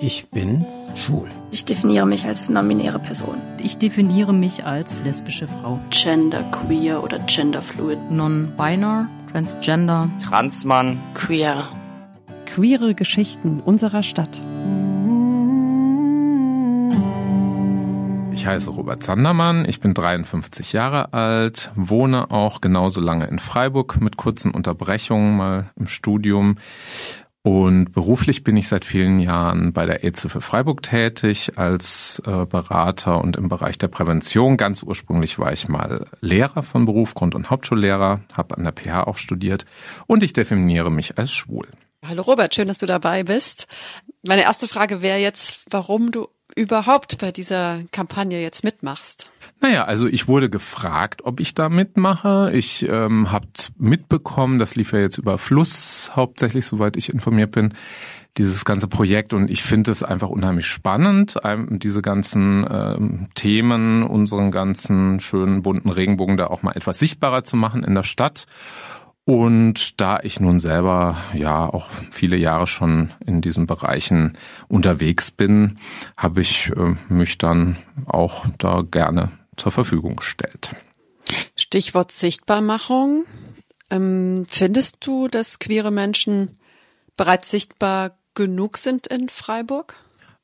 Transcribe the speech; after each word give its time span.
Ich 0.00 0.28
bin 0.30 0.64
schwul. 0.94 1.28
Ich 1.50 1.64
definiere 1.64 2.06
mich 2.06 2.24
als 2.24 2.48
nominäre 2.48 3.00
Person. 3.00 3.38
Ich 3.58 3.78
definiere 3.78 4.32
mich 4.32 4.64
als 4.64 5.00
lesbische 5.00 5.48
Frau. 5.48 5.80
Gender 5.90 6.44
queer 6.52 7.02
oder 7.02 7.18
genderfluid. 7.18 7.98
Non-binary, 8.08 9.06
transgender. 9.32 10.08
Transmann. 10.22 11.00
Queer. 11.14 11.66
Queere 12.46 12.94
Geschichten 12.94 13.60
unserer 13.60 14.04
Stadt. 14.04 14.40
Ich 18.32 18.46
heiße 18.46 18.70
Robert 18.70 19.02
Sandermann, 19.02 19.64
ich 19.68 19.80
bin 19.80 19.94
53 19.94 20.72
Jahre 20.72 21.12
alt, 21.12 21.72
wohne 21.74 22.30
auch 22.30 22.60
genauso 22.60 23.00
lange 23.00 23.26
in 23.26 23.40
Freiburg 23.40 24.00
mit 24.00 24.16
kurzen 24.16 24.52
Unterbrechungen 24.52 25.36
mal 25.36 25.70
im 25.74 25.88
Studium 25.88 26.54
und 27.42 27.92
beruflich 27.92 28.42
bin 28.44 28.56
ich 28.56 28.68
seit 28.68 28.84
vielen 28.84 29.20
Jahren 29.20 29.72
bei 29.72 29.86
der 29.86 30.04
AIDS-Hilfe 30.04 30.40
Freiburg 30.40 30.82
tätig 30.82 31.52
als 31.56 32.20
äh, 32.26 32.46
Berater 32.46 33.20
und 33.22 33.36
im 33.36 33.48
Bereich 33.48 33.78
der 33.78 33.88
Prävention. 33.88 34.56
Ganz 34.56 34.82
ursprünglich 34.82 35.38
war 35.38 35.52
ich 35.52 35.68
mal 35.68 36.06
Lehrer 36.20 36.62
von 36.62 36.84
Beruf, 36.84 37.14
Grund- 37.14 37.34
und 37.34 37.50
Hauptschullehrer, 37.50 38.20
habe 38.36 38.56
an 38.56 38.64
der 38.64 38.72
PH 38.72 39.06
auch 39.06 39.16
studiert 39.16 39.66
und 40.06 40.22
ich 40.22 40.32
definiere 40.32 40.90
mich 40.90 41.16
als 41.16 41.32
schwul. 41.32 41.66
Hallo 42.04 42.22
Robert, 42.22 42.54
schön, 42.54 42.68
dass 42.68 42.78
du 42.78 42.86
dabei 42.86 43.24
bist. 43.24 43.66
Meine 44.26 44.42
erste 44.42 44.68
Frage 44.68 45.02
wäre 45.02 45.18
jetzt, 45.18 45.64
warum 45.70 46.10
du 46.10 46.28
überhaupt 46.58 47.18
bei 47.18 47.32
dieser 47.32 47.82
Kampagne 47.92 48.40
jetzt 48.40 48.64
mitmachst. 48.64 49.28
Naja, 49.60 49.84
also 49.84 50.06
ich 50.06 50.28
wurde 50.28 50.50
gefragt, 50.50 51.22
ob 51.24 51.40
ich 51.40 51.54
da 51.54 51.68
mitmache. 51.68 52.50
Ich 52.54 52.88
ähm, 52.88 53.32
habe 53.32 53.46
mitbekommen, 53.76 54.58
das 54.58 54.76
lief 54.76 54.92
ja 54.92 55.00
jetzt 55.00 55.18
über 55.18 55.38
Fluss 55.38 56.12
hauptsächlich, 56.14 56.66
soweit 56.66 56.96
ich 56.96 57.12
informiert 57.12 57.50
bin, 57.50 57.74
dieses 58.36 58.64
ganze 58.64 58.86
Projekt. 58.86 59.34
Und 59.34 59.50
ich 59.50 59.62
finde 59.62 59.90
es 59.90 60.02
einfach 60.02 60.28
unheimlich 60.28 60.66
spannend, 60.66 61.38
diese 61.70 62.02
ganzen 62.02 62.66
ähm, 62.70 63.28
Themen, 63.34 64.04
unseren 64.04 64.50
ganzen 64.50 65.18
schönen 65.18 65.62
bunten 65.62 65.88
Regenbogen 65.88 66.36
da 66.36 66.46
auch 66.46 66.62
mal 66.62 66.72
etwas 66.72 66.98
sichtbarer 66.98 67.42
zu 67.42 67.56
machen 67.56 67.82
in 67.82 67.94
der 67.94 68.04
Stadt. 68.04 68.46
Und 69.28 70.00
da 70.00 70.20
ich 70.22 70.40
nun 70.40 70.58
selber 70.58 71.18
ja 71.34 71.66
auch 71.68 71.90
viele 72.10 72.38
Jahre 72.38 72.66
schon 72.66 73.12
in 73.26 73.42
diesen 73.42 73.66
Bereichen 73.66 74.38
unterwegs 74.68 75.30
bin, 75.30 75.78
habe 76.16 76.40
ich 76.40 76.70
äh, 76.70 76.94
mich 77.10 77.36
dann 77.36 77.76
auch 78.06 78.46
da 78.56 78.80
gerne 78.90 79.30
zur 79.58 79.70
Verfügung 79.70 80.16
gestellt. 80.16 80.74
Stichwort 81.56 82.10
Sichtbarmachung. 82.10 83.26
Ähm, 83.90 84.46
findest 84.48 85.06
du, 85.06 85.28
dass 85.28 85.58
queere 85.58 85.90
Menschen 85.90 86.58
bereits 87.18 87.50
sichtbar 87.50 88.16
genug 88.32 88.78
sind 88.78 89.08
in 89.08 89.28
Freiburg? 89.28 89.96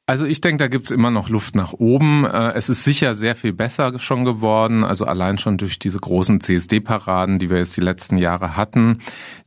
Also 0.06 0.26
ich 0.26 0.42
denke, 0.42 0.58
da 0.58 0.68
gibt's 0.68 0.90
immer 0.90 1.10
noch 1.10 1.30
Luft 1.30 1.56
nach 1.56 1.72
oben. 1.72 2.26
Äh, 2.26 2.52
es 2.52 2.68
ist 2.68 2.84
sicher 2.84 3.14
sehr 3.14 3.34
viel 3.34 3.54
besser 3.54 3.98
schon 3.98 4.26
geworden, 4.26 4.84
also 4.84 5.06
allein 5.06 5.38
schon 5.38 5.56
durch 5.56 5.78
diese 5.78 5.98
großen 5.98 6.42
CSD-Paraden, 6.42 7.38
die 7.38 7.48
wir 7.48 7.56
jetzt 7.56 7.76
die 7.76 7.80
letzten 7.82 8.18
Jahre 8.18 8.54
hatten. 8.54 8.98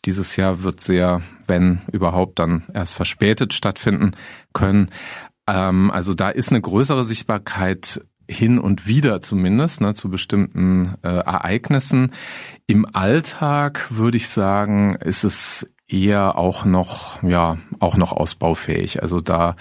Dieses 0.05 0.35
Jahr 0.35 0.63
wird 0.63 0.81
sehr, 0.81 1.21
wenn 1.45 1.81
überhaupt, 1.91 2.39
dann 2.39 2.63
erst 2.73 2.95
verspätet 2.95 3.53
stattfinden 3.53 4.15
können. 4.53 4.89
Ähm, 5.45 5.91
also 5.91 6.15
da 6.15 6.29
ist 6.29 6.49
eine 6.49 6.61
größere 6.61 7.05
Sichtbarkeit 7.05 8.01
hin 8.29 8.59
und 8.59 8.87
wieder 8.87 9.21
zumindest 9.21 9.81
ne, 9.81 9.93
zu 9.93 10.09
bestimmten 10.09 10.95
äh, 11.01 11.07
Ereignissen. 11.07 12.13
Im 12.65 12.85
Alltag 12.93 13.87
würde 13.89 14.17
ich 14.17 14.27
sagen, 14.27 14.95
ist 14.95 15.23
es 15.23 15.67
eher 15.87 16.37
auch 16.37 16.65
noch, 16.65 17.23
ja, 17.23 17.57
auch 17.79 17.95
noch 17.95 18.11
ausbaufähig. 18.11 19.01
Also 19.01 19.21
da 19.21 19.55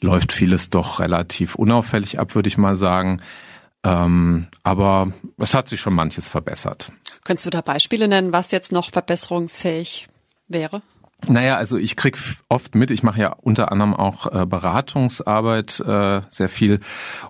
läuft 0.00 0.32
vieles 0.32 0.70
doch 0.70 1.00
relativ 1.00 1.54
unauffällig 1.54 2.18
ab, 2.18 2.34
würde 2.34 2.48
ich 2.48 2.58
mal 2.58 2.76
sagen. 2.76 3.22
Ähm, 3.82 4.48
aber 4.62 5.12
es 5.38 5.54
hat 5.54 5.68
sich 5.68 5.80
schon 5.80 5.94
manches 5.94 6.28
verbessert. 6.28 6.92
Könntest 7.24 7.46
du 7.46 7.50
da 7.50 7.62
Beispiele 7.62 8.08
nennen, 8.08 8.32
was 8.32 8.50
jetzt 8.50 8.72
noch 8.72 8.90
verbesserungsfähig 8.90 10.08
wäre? 10.48 10.82
Naja, 11.28 11.56
also 11.56 11.76
ich 11.76 11.96
krieg 11.96 12.18
oft 12.48 12.74
mit, 12.74 12.90
ich 12.90 13.02
mache 13.02 13.20
ja 13.20 13.32
unter 13.32 13.70
anderem 13.72 13.94
auch 13.94 14.26
äh, 14.26 14.46
Beratungsarbeit 14.46 15.80
äh, 15.80 16.22
sehr 16.30 16.48
viel. 16.48 16.80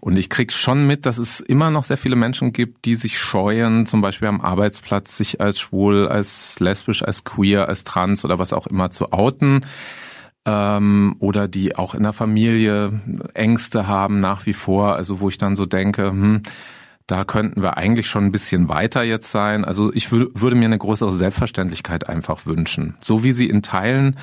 Und 0.01 0.17
ich 0.17 0.31
krieg 0.31 0.53
schon 0.53 0.87
mit, 0.87 1.07
dass 1.07 1.19
es 1.19 1.41
immer 1.41 1.71
noch 1.71 1.85
sehr 1.85 1.97
viele 1.97 2.17
Menschen 2.17 2.53
gibt, 2.53 2.85
die 2.85 2.97
sich 2.97 3.19
scheuen, 3.19 3.87
zum 3.87 4.01
Beispiel 4.01 4.29
am 4.29 4.41
Arbeitsplatz 4.41 5.17
sich 5.17 5.41
als 5.41 5.59
schwul, 5.61 6.09
als 6.09 6.61
lesbisch, 6.61 7.03
als 7.03 7.25
queer, 7.25 7.69
als 7.69 7.85
trans 7.85 8.25
oder 8.25 8.39
was 8.39 8.53
auch 8.53 8.67
immer 8.67 8.91
zu 8.91 9.13
outen. 9.13 9.67
Ähm, 10.47 11.17
oder 11.19 11.49
die 11.49 11.77
auch 11.77 11.95
in 11.95 12.03
der 12.03 12.15
Familie 12.15 13.01
Ängste 13.35 13.87
haben 13.87 14.21
nach 14.21 14.47
wie 14.47 14.55
vor, 14.55 14.95
also 14.95 15.21
wo 15.21 15.29
ich 15.29 15.37
dann 15.37 15.55
so 15.55 15.67
denke, 15.67 16.09
hm, 16.09 16.43
da 17.11 17.25
könnten 17.25 17.61
wir 17.61 17.77
eigentlich 17.77 18.07
schon 18.07 18.27
ein 18.27 18.33
bisschen 18.33 18.69
weiter 18.69 19.03
jetzt 19.03 19.33
sein. 19.33 19.65
Also 19.65 19.93
ich 19.93 20.13
würde 20.13 20.55
mir 20.55 20.67
eine 20.67 20.79
größere 20.79 21.13
Selbstverständlichkeit 21.13 22.09
einfach 22.09 22.47
wünschen. 22.47 22.97
So 23.01 23.25
wie 23.25 23.33
sie 23.33 23.49
in 23.49 23.63
Teilen 23.63 24.17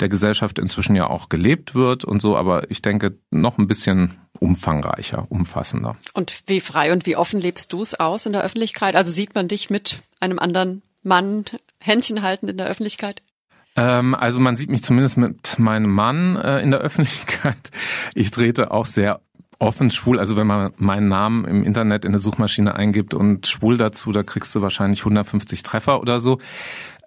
der 0.00 0.08
Gesellschaft 0.08 0.58
inzwischen 0.58 0.96
ja 0.96 1.06
auch 1.06 1.28
gelebt 1.28 1.76
wird 1.76 2.04
und 2.04 2.20
so, 2.20 2.36
aber 2.36 2.68
ich 2.68 2.82
denke 2.82 3.16
noch 3.30 3.58
ein 3.58 3.68
bisschen 3.68 4.14
umfangreicher, 4.40 5.26
umfassender. 5.28 5.96
Und 6.14 6.42
wie 6.46 6.58
frei 6.58 6.92
und 6.92 7.06
wie 7.06 7.16
offen 7.16 7.40
lebst 7.40 7.72
du 7.72 7.80
es 7.80 8.00
aus 8.00 8.26
in 8.26 8.32
der 8.32 8.42
Öffentlichkeit? 8.42 8.96
Also 8.96 9.12
sieht 9.12 9.36
man 9.36 9.46
dich 9.46 9.70
mit 9.70 10.00
einem 10.18 10.40
anderen 10.40 10.82
Mann 11.04 11.44
Händchen 11.78 12.22
halten 12.22 12.48
in 12.48 12.56
der 12.56 12.66
Öffentlichkeit? 12.66 13.22
Ähm, 13.76 14.16
also 14.16 14.40
man 14.40 14.56
sieht 14.56 14.68
mich 14.68 14.82
zumindest 14.82 15.16
mit 15.16 15.60
meinem 15.60 15.92
Mann 15.92 16.34
äh, 16.34 16.60
in 16.60 16.72
der 16.72 16.80
Öffentlichkeit. 16.80 17.70
Ich 18.14 18.32
trete 18.32 18.72
auch 18.72 18.86
sehr 18.86 19.20
offen 19.62 19.90
schwul, 19.90 20.18
also 20.18 20.36
wenn 20.36 20.46
man 20.46 20.72
meinen 20.76 21.06
Namen 21.06 21.44
im 21.44 21.62
Internet 21.62 22.04
in 22.04 22.10
der 22.12 22.20
Suchmaschine 22.20 22.74
eingibt 22.74 23.14
und 23.14 23.46
schwul 23.46 23.76
dazu, 23.76 24.10
da 24.10 24.24
kriegst 24.24 24.54
du 24.54 24.60
wahrscheinlich 24.60 25.00
150 25.00 25.62
Treffer 25.62 26.00
oder 26.00 26.18
so. 26.18 26.38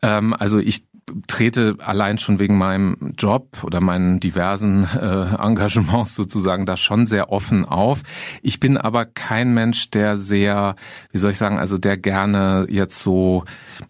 Ähm, 0.02 0.34
also 0.34 0.60
ich 0.60 0.86
trete 1.28 1.78
allein 1.80 2.18
schon 2.18 2.40
wegen 2.40 2.58
meinem 2.58 3.14
Job 3.18 3.64
oder 3.64 3.80
meinen 3.80 4.20
diversen 4.20 4.84
äh, 4.84 5.36
Engagements 5.36 6.16
sozusagen 6.16 6.66
da 6.66 6.78
schon 6.78 7.06
sehr 7.06 7.32
offen 7.32 7.66
auf. 7.66 8.02
Ich 8.42 8.60
bin 8.60 8.78
aber 8.78 9.06
kein 9.06 9.54
Mensch, 9.54 9.92
der 9.92 10.18
sehr, 10.18 10.76
wie 11.12 11.18
soll 11.18 11.32
ich 11.32 11.38
sagen, 11.38 11.60
also 11.60 11.78
der 11.78 11.98
gerne 11.98 12.66
jetzt 12.70 13.02
so, 13.02 13.44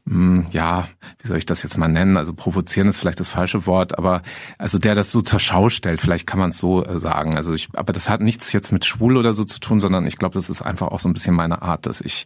mh, 0.06 0.14
hm, 0.16 0.48
ja, 0.52 0.88
wie 1.22 1.28
soll 1.28 1.38
ich 1.38 1.46
das 1.46 1.64
jetzt 1.64 1.78
mal 1.78 1.88
nennen? 1.88 2.18
Also 2.18 2.34
provozieren 2.34 2.90
ist 2.90 3.00
vielleicht 3.00 3.20
das 3.20 3.30
falsche 3.30 3.66
Wort, 3.66 3.98
aber 3.98 4.22
also 4.58 4.78
der 4.78 4.96
das 4.96 5.12
so 5.12 5.22
zur 5.22 5.40
Schau 5.40 5.70
stellt, 5.70 6.02
vielleicht 6.02 6.28
kann 6.28 6.40
man 6.40 6.50
es 6.50 6.58
so 6.58 6.86
äh, 6.86 7.00
sagen. 7.00 7.36
Also 7.36 7.54
ich, 7.54 7.70
aber 7.76 7.94
das 7.94 8.10
hat 8.10 8.22
nichts 8.22 8.52
jetzt 8.52 8.72
mit 8.72 8.86
schwul 8.86 9.16
oder 9.16 9.34
so 9.34 9.46
zu 9.46 9.60
tun, 9.60 9.80
sondern 9.80 10.06
ich 10.06 10.18
glaube, 10.18 10.34
das 10.34 10.50
ist 10.50 10.62
einfach 10.62 10.90
auch 10.90 11.00
so 11.00 11.08
ein 11.08 11.14
bisschen 11.14 11.36
meine 11.36 11.62
Art, 11.62 11.86
dass 11.86 12.02
ich 12.02 12.26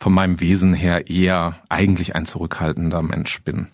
von 0.00 0.12
meinem 0.12 0.40
Wesen 0.40 0.74
her 0.74 1.08
eher 1.08 1.60
eigentlich 1.68 2.14
ein 2.14 2.26
zurückhaltender 2.26 3.02
Mensch 3.02 3.42
bin. 3.42 3.68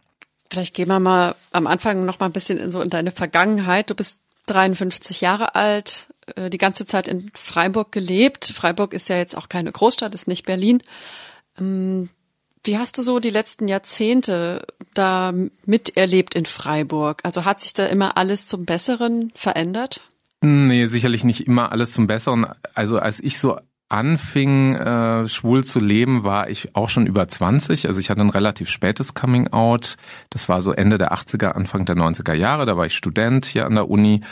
Vielleicht 0.50 0.74
gehen 0.74 0.88
wir 0.88 1.00
mal 1.00 1.34
am 1.52 1.66
Anfang 1.66 2.04
noch 2.04 2.20
mal 2.20 2.26
ein 2.26 2.32
bisschen 2.32 2.58
in 2.58 2.70
so 2.70 2.80
in 2.80 2.90
deine 2.90 3.10
Vergangenheit. 3.10 3.90
Du 3.90 3.94
bist 3.94 4.18
53 4.46 5.20
Jahre 5.20 5.54
alt, 5.54 6.08
äh, 6.36 6.50
die 6.50 6.58
ganze 6.58 6.86
Zeit 6.86 7.08
in 7.08 7.30
Freiburg 7.34 7.92
gelebt. 7.92 8.52
Freiburg 8.54 8.92
ist 8.92 9.08
ja 9.08 9.16
jetzt 9.16 9.36
auch 9.36 9.48
keine 9.48 9.72
Großstadt, 9.72 10.14
ist 10.14 10.28
nicht 10.28 10.46
Berlin. 10.46 10.82
Ähm, 11.58 12.10
wie 12.62 12.78
hast 12.78 12.96
du 12.96 13.02
so 13.02 13.18
die 13.18 13.30
letzten 13.30 13.68
Jahrzehnte 13.68 14.66
da 14.94 15.34
miterlebt 15.66 16.34
in 16.34 16.46
Freiburg? 16.46 17.20
Also 17.22 17.44
hat 17.44 17.60
sich 17.60 17.74
da 17.74 17.86
immer 17.86 18.16
alles 18.16 18.46
zum 18.46 18.64
Besseren 18.64 19.32
verändert? 19.34 20.00
Nee, 20.40 20.86
sicherlich 20.86 21.24
nicht 21.24 21.46
immer 21.46 21.72
alles 21.72 21.92
zum 21.92 22.06
Besseren. 22.06 22.46
Also 22.74 22.98
als 22.98 23.20
ich 23.20 23.38
so 23.38 23.58
anfing, 23.88 24.74
äh, 24.74 25.28
schwul 25.28 25.64
zu 25.64 25.78
leben, 25.78 26.24
war 26.24 26.48
ich 26.48 26.74
auch 26.74 26.88
schon 26.88 27.06
über 27.06 27.28
20. 27.28 27.86
Also 27.86 28.00
ich 28.00 28.10
hatte 28.10 28.22
ein 28.22 28.30
relativ 28.30 28.68
spätes 28.68 29.14
Coming 29.14 29.48
Out. 29.48 29.96
Das 30.30 30.48
war 30.48 30.62
so 30.62 30.72
Ende 30.72 30.98
der 30.98 31.12
80er, 31.12 31.52
Anfang 31.52 31.84
der 31.84 31.96
90er 31.96 32.34
Jahre. 32.34 32.66
Da 32.66 32.76
war 32.76 32.86
ich 32.86 32.96
Student 32.96 33.46
hier 33.46 33.66
an 33.66 33.74
der 33.74 33.88
Uni. 33.88 34.22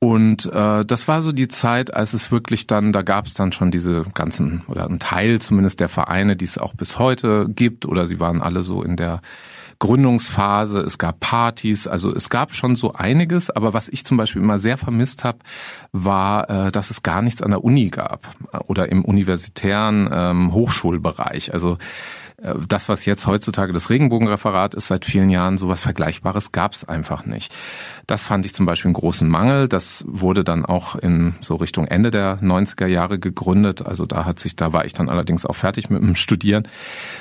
Und 0.00 0.46
äh, 0.52 0.84
das 0.84 1.08
war 1.08 1.22
so 1.22 1.32
die 1.32 1.48
Zeit, 1.48 1.92
als 1.92 2.12
es 2.12 2.30
wirklich 2.30 2.66
dann, 2.68 2.92
da 2.92 3.02
gab 3.02 3.26
es 3.26 3.34
dann 3.34 3.50
schon 3.50 3.72
diese 3.72 4.04
ganzen, 4.14 4.62
oder 4.68 4.88
ein 4.88 5.00
Teil 5.00 5.40
zumindest 5.40 5.80
der 5.80 5.88
Vereine, 5.88 6.36
die 6.36 6.44
es 6.44 6.56
auch 6.56 6.74
bis 6.74 6.98
heute 7.00 7.46
gibt, 7.48 7.84
oder 7.84 8.06
sie 8.06 8.20
waren 8.20 8.40
alle 8.40 8.62
so 8.62 8.82
in 8.82 8.96
der 8.96 9.20
Gründungsphase, 9.80 10.80
es 10.80 10.98
gab 10.98 11.20
Partys, 11.20 11.86
also 11.86 12.12
es 12.12 12.30
gab 12.30 12.52
schon 12.52 12.74
so 12.74 12.92
einiges, 12.92 13.50
aber 13.50 13.74
was 13.74 13.88
ich 13.88 14.04
zum 14.04 14.16
Beispiel 14.16 14.42
immer 14.42 14.58
sehr 14.58 14.76
vermisst 14.76 15.24
habe, 15.24 15.38
war, 15.92 16.50
äh, 16.50 16.72
dass 16.72 16.90
es 16.90 17.02
gar 17.02 17.22
nichts 17.22 17.42
an 17.42 17.50
der 17.50 17.62
Uni 17.62 17.88
gab 17.88 18.26
oder 18.66 18.90
im 18.90 19.04
universitären 19.04 20.08
ähm, 20.12 20.52
Hochschulbereich. 20.52 21.52
Also 21.52 21.74
äh, 21.74 21.76
das, 22.40 22.88
was 22.88 23.04
jetzt 23.04 23.26
heutzutage 23.26 23.72
das 23.72 23.90
Regenbogenreferat 23.90 24.74
ist, 24.74 24.86
seit 24.86 25.04
vielen 25.04 25.28
Jahren 25.28 25.58
sowas 25.58 25.82
Vergleichbares 25.82 26.52
gab 26.52 26.72
es 26.72 26.84
einfach 26.84 27.26
nicht. 27.26 27.52
Das 28.06 28.22
fand 28.22 28.46
ich 28.46 28.54
zum 28.54 28.64
Beispiel 28.64 28.90
einen 28.90 28.94
großen 28.94 29.28
Mangel. 29.28 29.66
Das 29.66 30.04
wurde 30.06 30.44
dann 30.44 30.64
auch 30.64 30.94
in 30.94 31.34
so 31.40 31.56
Richtung 31.56 31.88
Ende 31.88 32.12
der 32.12 32.38
90er 32.40 32.86
Jahre 32.86 33.18
gegründet. 33.18 33.84
Also 33.84 34.06
da 34.06 34.24
hat 34.24 34.38
sich, 34.38 34.54
da 34.54 34.72
war 34.72 34.84
ich 34.84 34.92
dann 34.92 35.08
allerdings 35.08 35.44
auch 35.46 35.56
fertig 35.56 35.90
mit 35.90 36.00
dem 36.00 36.14
Studieren. 36.14 36.68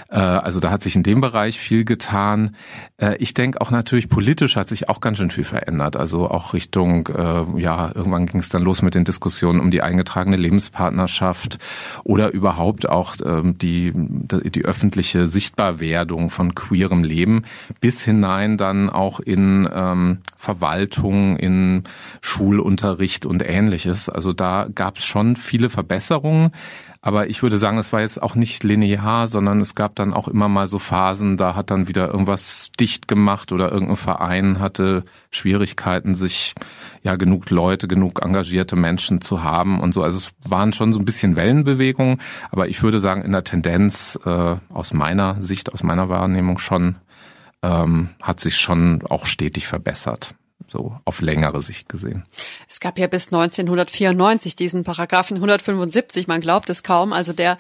Äh, 0.10 0.20
also 0.20 0.60
da 0.60 0.70
hat 0.70 0.84
sich 0.84 0.96
in 0.96 1.02
dem 1.02 1.20
Bereich 1.20 1.60
viel 1.60 1.84
getan. 1.84 2.56
Äh, 2.98 3.16
ich 3.18 3.34
denke 3.34 3.60
auch 3.60 3.72
natürlich 3.72 4.10
politisch 4.10 4.56
hat 4.56 4.70
sich 4.70 4.88
auch 4.88 5.02
ganz 5.02 5.18
schön 5.18 5.32
viel 5.32 5.44
verändert. 5.44 5.96
Also 5.96 6.30
auch 6.30 6.54
Richtung, 6.54 7.10
ja, 7.58 7.92
irgendwann 7.94 8.26
ging 8.26 8.40
es 8.40 8.50
dann 8.50 8.62
los 8.62 8.82
mit 8.82 8.96
den 8.96 9.04
Diskussionen 9.04 9.60
um 9.60 9.72
die 9.72 9.82
eingetragene 9.82 10.38
Lebenspartnerschaft 10.38 11.58
oder 12.04 12.32
überhaupt 12.32 12.88
auch 12.88 13.16
ähm, 13.26 13.58
die, 13.58 13.92
die 13.94 14.66
öffentliche 14.66 15.07
Sichtbarwerdung 15.14 16.30
von 16.30 16.56
queerem 16.56 17.04
Leben 17.04 17.44
bis 17.82 18.04
hinein 18.04 18.58
dann 18.58 18.90
auch 18.90 19.20
in 19.20 19.68
ähm, 19.72 20.20
Verwaltung, 20.36 21.38
in 21.38 21.84
Schulunterricht 22.22 23.26
und 23.26 23.44
ähnliches. 23.48 24.10
Also 24.10 24.34
da 24.34 24.68
gab 24.74 24.98
es 24.98 25.06
schon 25.06 25.36
viele 25.36 25.70
Verbesserungen. 25.70 26.52
Aber 27.08 27.30
ich 27.30 27.42
würde 27.42 27.58
sagen, 27.58 27.78
es 27.78 27.94
war 27.94 28.02
jetzt 28.02 28.22
auch 28.22 28.36
nicht 28.36 28.66
linear, 28.66 29.30
sondern 29.30 29.62
es 29.62 29.76
gab 29.76 29.96
dann 29.96 30.14
auch 30.14 30.28
immer 30.28 30.50
mal 30.50 30.68
so 30.68 30.78
Phasen, 30.78 31.38
da 31.38 31.56
hat 31.56 31.72
dann 31.72 31.88
wieder 31.88 32.10
irgendwas 32.10 32.70
dicht 32.78 33.08
gemacht 33.08 33.54
oder 33.54 33.72
irgendein 33.72 33.96
Verein 33.96 34.60
hatte 34.60 35.06
Schwierigkeiten, 35.32 36.16
sich 36.16 36.54
ja 37.04 37.16
genug 37.16 37.50
Leute, 37.50 37.88
genug 37.88 38.22
engagierte 38.22 38.76
Menschen 38.76 39.22
zu 39.22 39.42
haben 39.42 39.80
und 39.80 39.94
so. 39.94 40.04
Also 40.04 40.18
es 40.18 40.32
waren 40.52 40.74
schon 40.74 40.92
so 40.92 41.00
ein 41.00 41.06
bisschen 41.06 41.38
Wellenbewegungen, 41.38 42.20
aber 42.52 42.68
ich 42.68 42.84
würde 42.84 43.00
sagen, 43.00 43.22
in 43.22 43.32
der 43.32 43.46
Tendenz 43.46 44.20
äh, 44.26 44.58
aus 44.68 44.92
meiner 44.92 45.42
Sicht, 45.42 45.72
aus 45.72 45.84
meiner 45.84 46.10
Wahrnehmung 46.10 46.58
schon, 46.60 46.98
ähm, 47.64 48.10
hat 48.22 48.42
sich 48.42 48.58
schon 48.58 49.02
auch 49.08 49.28
stetig 49.28 49.66
verbessert 49.66 50.36
so 50.68 50.98
auf 51.06 51.22
längere 51.22 51.62
Sicht 51.62 51.90
gesehen. 51.90 52.26
Es 52.68 52.80
gab 52.80 53.00
ja 53.00 53.08
bis 53.08 53.28
1994 53.28 54.56
diesen 54.56 54.84
Paragraphen 54.84 55.36
175, 55.36 56.28
man 56.28 56.42
glaubt 56.42 56.70
es 56.70 56.84
kaum, 56.84 57.14
also 57.14 57.34
der 57.34 57.58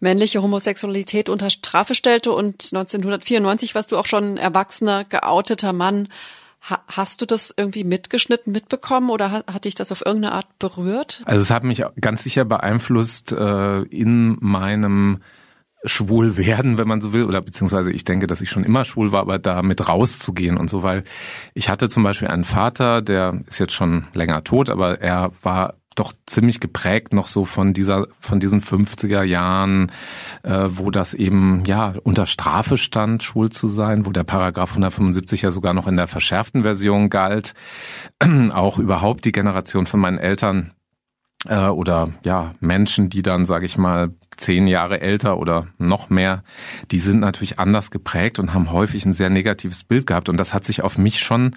männliche 0.00 0.42
Homosexualität 0.42 1.28
unter 1.28 1.50
Strafe 1.50 1.94
stellte 1.94 2.32
und 2.32 2.70
1994 2.72 3.74
warst 3.74 3.92
du 3.92 3.96
auch 3.96 4.06
schon 4.06 4.36
erwachsener, 4.36 5.04
geouteter 5.04 5.72
Mann. 5.72 6.08
hast 6.88 7.22
du 7.22 7.26
das 7.26 7.54
irgendwie 7.56 7.84
mitgeschnitten, 7.84 8.52
mitbekommen 8.52 9.10
oder 9.10 9.30
hat, 9.30 9.52
hat 9.52 9.64
dich 9.64 9.76
das 9.76 9.92
auf 9.92 10.04
irgendeine 10.04 10.34
Art 10.34 10.58
berührt? 10.58 11.22
Also 11.24 11.42
es 11.42 11.50
hat 11.50 11.62
mich 11.62 11.84
ganz 12.00 12.24
sicher 12.24 12.44
beeinflusst 12.44 13.32
äh, 13.32 13.82
in 13.82 14.36
meinem 14.40 15.22
schwul 15.86 16.36
werden, 16.36 16.78
wenn 16.78 16.88
man 16.88 17.00
so 17.00 17.12
will, 17.12 17.24
oder 17.24 17.40
beziehungsweise 17.40 17.90
ich 17.92 18.04
denke, 18.04 18.26
dass 18.26 18.40
ich 18.40 18.50
schon 18.50 18.64
immer 18.64 18.84
schwul 18.84 19.12
war, 19.12 19.20
aber 19.22 19.38
da 19.38 19.62
mit 19.62 19.88
rauszugehen 19.88 20.56
und 20.56 20.68
so, 20.68 20.82
weil 20.82 21.04
ich 21.54 21.68
hatte 21.68 21.88
zum 21.88 22.02
Beispiel 22.02 22.28
einen 22.28 22.44
Vater, 22.44 23.02
der 23.02 23.40
ist 23.46 23.58
jetzt 23.58 23.72
schon 23.72 24.06
länger 24.12 24.44
tot, 24.44 24.70
aber 24.70 25.00
er 25.00 25.32
war 25.42 25.74
doch 25.96 26.12
ziemlich 26.26 26.60
geprägt 26.60 27.12
noch 27.12 27.26
so 27.26 27.44
von 27.44 27.72
dieser 27.72 28.06
von 28.20 28.38
diesen 28.38 28.60
50er 28.60 29.22
Jahren, 29.22 29.90
äh, 30.42 30.66
wo 30.68 30.90
das 30.90 31.14
eben 31.14 31.64
ja 31.66 31.94
unter 32.04 32.26
Strafe 32.26 32.76
stand, 32.76 33.22
schwul 33.22 33.50
zu 33.50 33.66
sein, 33.66 34.06
wo 34.06 34.10
der 34.10 34.24
Paragraph 34.24 34.70
175 34.70 35.42
ja 35.42 35.50
sogar 35.50 35.72
noch 35.72 35.86
in 35.86 35.96
der 35.96 36.06
verschärften 36.06 36.62
Version 36.62 37.08
galt. 37.08 37.54
Auch 38.52 38.78
überhaupt 38.78 39.24
die 39.24 39.32
Generation 39.32 39.86
von 39.86 40.00
meinen 40.00 40.18
Eltern 40.18 40.72
äh, 41.48 41.68
oder 41.68 42.10
ja 42.24 42.54
Menschen, 42.60 43.08
die 43.08 43.22
dann, 43.22 43.44
sage 43.44 43.66
ich 43.66 43.78
mal, 43.78 44.10
zehn 44.36 44.66
Jahre 44.66 45.00
älter 45.00 45.38
oder 45.38 45.68
noch 45.78 46.10
mehr, 46.10 46.42
die 46.90 46.98
sind 46.98 47.20
natürlich 47.20 47.58
anders 47.58 47.90
geprägt 47.90 48.38
und 48.38 48.52
haben 48.52 48.70
häufig 48.70 49.04
ein 49.06 49.12
sehr 49.12 49.30
negatives 49.30 49.84
Bild 49.84 50.06
gehabt. 50.06 50.28
Und 50.28 50.36
das 50.36 50.52
hat 50.52 50.64
sich 50.64 50.82
auf 50.82 50.98
mich 50.98 51.20
schon 51.20 51.56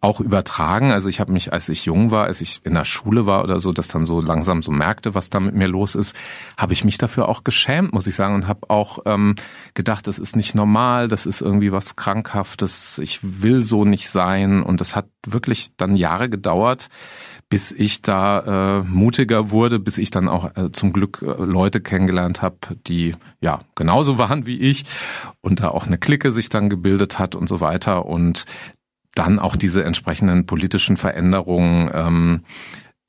auch 0.00 0.20
übertragen. 0.20 0.92
Also 0.92 1.08
ich 1.08 1.20
habe 1.20 1.32
mich, 1.32 1.52
als 1.52 1.68
ich 1.68 1.84
jung 1.84 2.10
war, 2.10 2.24
als 2.24 2.40
ich 2.40 2.60
in 2.64 2.72
der 2.72 2.84
Schule 2.84 3.26
war 3.26 3.42
oder 3.42 3.60
so, 3.60 3.72
das 3.72 3.88
dann 3.88 4.06
so 4.06 4.20
langsam 4.20 4.62
so 4.62 4.72
merkte, 4.72 5.14
was 5.14 5.28
da 5.28 5.40
mit 5.40 5.54
mir 5.54 5.68
los 5.68 5.94
ist, 5.94 6.16
habe 6.56 6.72
ich 6.72 6.84
mich 6.84 6.96
dafür 6.96 7.28
auch 7.28 7.44
geschämt, 7.44 7.92
muss 7.92 8.06
ich 8.06 8.14
sagen, 8.14 8.34
und 8.34 8.48
habe 8.48 8.70
auch 8.70 9.00
ähm, 9.04 9.34
gedacht, 9.74 10.06
das 10.06 10.18
ist 10.18 10.36
nicht 10.36 10.54
normal, 10.54 11.08
das 11.08 11.26
ist 11.26 11.42
irgendwie 11.42 11.72
was 11.72 11.96
Krankhaftes, 11.96 12.98
ich 12.98 13.42
will 13.42 13.62
so 13.62 13.84
nicht 13.84 14.08
sein. 14.08 14.62
Und 14.62 14.80
das 14.80 14.96
hat 14.96 15.06
wirklich 15.26 15.76
dann 15.76 15.94
Jahre 15.94 16.30
gedauert, 16.30 16.88
bis 17.50 17.72
ich 17.72 18.00
da 18.00 18.78
äh, 18.80 18.84
mutiger 19.30 19.50
wurde, 19.50 19.78
bis 19.78 19.98
ich 19.98 20.10
dann 20.10 20.28
auch 20.28 20.56
äh, 20.56 20.72
zum 20.72 20.92
Glück 20.92 21.22
äh, 21.22 21.42
Leute 21.42 21.80
kennengelernt 21.80 22.42
habe, 22.42 22.56
die 22.86 23.14
ja 23.40 23.60
genauso 23.74 24.18
waren 24.18 24.46
wie 24.46 24.58
ich 24.58 24.84
und 25.40 25.60
da 25.60 25.68
auch 25.68 25.86
eine 25.86 25.98
Clique 25.98 26.32
sich 26.32 26.48
dann 26.48 26.68
gebildet 26.68 27.18
hat 27.18 27.34
und 27.34 27.48
so 27.48 27.60
weiter. 27.60 28.06
Und 28.06 28.44
dann 29.14 29.38
auch 29.38 29.56
diese 29.56 29.84
entsprechenden 29.84 30.46
politischen 30.46 30.96
Veränderungen 30.96 31.90
ähm, 31.92 32.40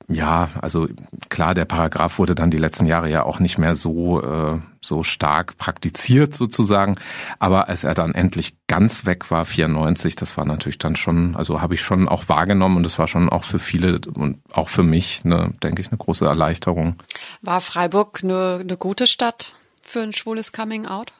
ja, 0.08 0.50
also 0.60 0.88
klar, 1.28 1.54
der 1.54 1.64
Paragraph 1.64 2.18
wurde 2.18 2.34
dann 2.34 2.50
die 2.50 2.58
letzten 2.58 2.86
Jahre 2.86 3.10
ja 3.10 3.22
auch 3.22 3.40
nicht 3.40 3.58
mehr 3.58 3.74
so 3.74 4.20
äh, 4.22 4.58
so 4.80 5.02
stark 5.04 5.56
praktiziert 5.58 6.34
sozusagen, 6.34 6.96
aber 7.38 7.68
als 7.68 7.84
er 7.84 7.94
dann 7.94 8.14
endlich 8.14 8.56
ganz 8.66 9.06
weg 9.06 9.30
war, 9.30 9.44
94, 9.44 10.16
das 10.16 10.36
war 10.36 10.44
natürlich 10.44 10.78
dann 10.78 10.96
schon, 10.96 11.36
also 11.36 11.62
habe 11.62 11.74
ich 11.74 11.82
schon 11.82 12.08
auch 12.08 12.28
wahrgenommen 12.28 12.78
und 12.78 12.82
das 12.82 12.98
war 12.98 13.06
schon 13.06 13.28
auch 13.28 13.44
für 13.44 13.60
viele 13.60 14.00
und 14.14 14.40
auch 14.50 14.68
für 14.68 14.82
mich, 14.82 15.24
ne, 15.24 15.54
denke 15.62 15.80
ich, 15.80 15.88
eine 15.88 15.98
große 15.98 16.26
Erleichterung. 16.26 16.96
War 17.42 17.60
Freiburg 17.60 18.20
eine, 18.24 18.58
eine 18.60 18.76
gute 18.76 19.06
Stadt 19.06 19.52
für 19.82 20.00
ein 20.00 20.12
schwules 20.12 20.52
Coming 20.52 20.86
Out? 20.86 21.12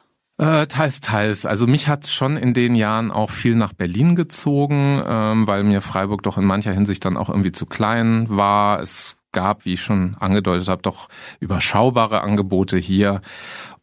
Äh, 0.43 0.67
teils, 0.67 0.99
teils. 0.99 1.45
Also 1.45 1.67
mich 1.67 1.87
hat 1.87 2.05
schon 2.05 2.35
in 2.35 2.53
den 2.53 2.75
Jahren 2.75 3.11
auch 3.11 3.31
viel 3.31 3.55
nach 3.55 3.71
Berlin 3.71 4.13
gezogen, 4.13 5.01
ähm, 5.07 5.47
weil 5.47 5.63
mir 5.63 5.79
Freiburg 5.79 6.21
doch 6.23 6.37
in 6.37 6.43
mancher 6.43 6.73
Hinsicht 6.73 7.05
dann 7.05 7.15
auch 7.15 7.29
irgendwie 7.29 7.53
zu 7.53 7.65
klein 7.65 8.25
war. 8.27 8.81
Es 8.81 9.15
gab, 9.31 9.63
wie 9.63 9.71
ich 9.73 9.81
schon 9.81 10.17
angedeutet 10.19 10.67
habe, 10.67 10.81
doch 10.81 11.07
überschaubare 11.39 12.19
Angebote 12.21 12.77
hier. 12.77 13.21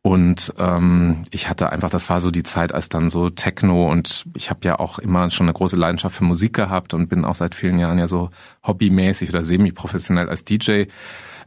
Und 0.03 0.53
ähm, 0.59 1.25
ich 1.31 1.49
hatte 1.49 1.71
einfach, 1.71 1.89
das 1.89 2.11
war 2.11 2.21
so 2.21 2.31
die 2.31 2.43
Zeit, 2.43 2.75
als 2.75 2.91
dann 2.91 3.09
so 3.09 3.31
Techno 3.31 3.91
und 3.91 4.27
ich 4.35 4.51
habe 4.51 4.61
ja 4.65 4.79
auch 4.79 4.99
immer 4.99 5.31
schon 5.31 5.47
eine 5.47 5.55
große 5.55 5.77
Leidenschaft 5.77 6.17
für 6.17 6.25
Musik 6.25 6.53
gehabt 6.53 6.93
und 6.93 7.09
bin 7.09 7.25
auch 7.25 7.37
seit 7.37 7.55
vielen 7.55 7.79
Jahren 7.79 7.99
ja 7.99 8.07
so 8.07 8.29
hobbymäßig 8.67 9.31
oder 9.31 9.45
semi-professionell 9.45 10.29
als 10.29 10.45
DJ 10.45 10.85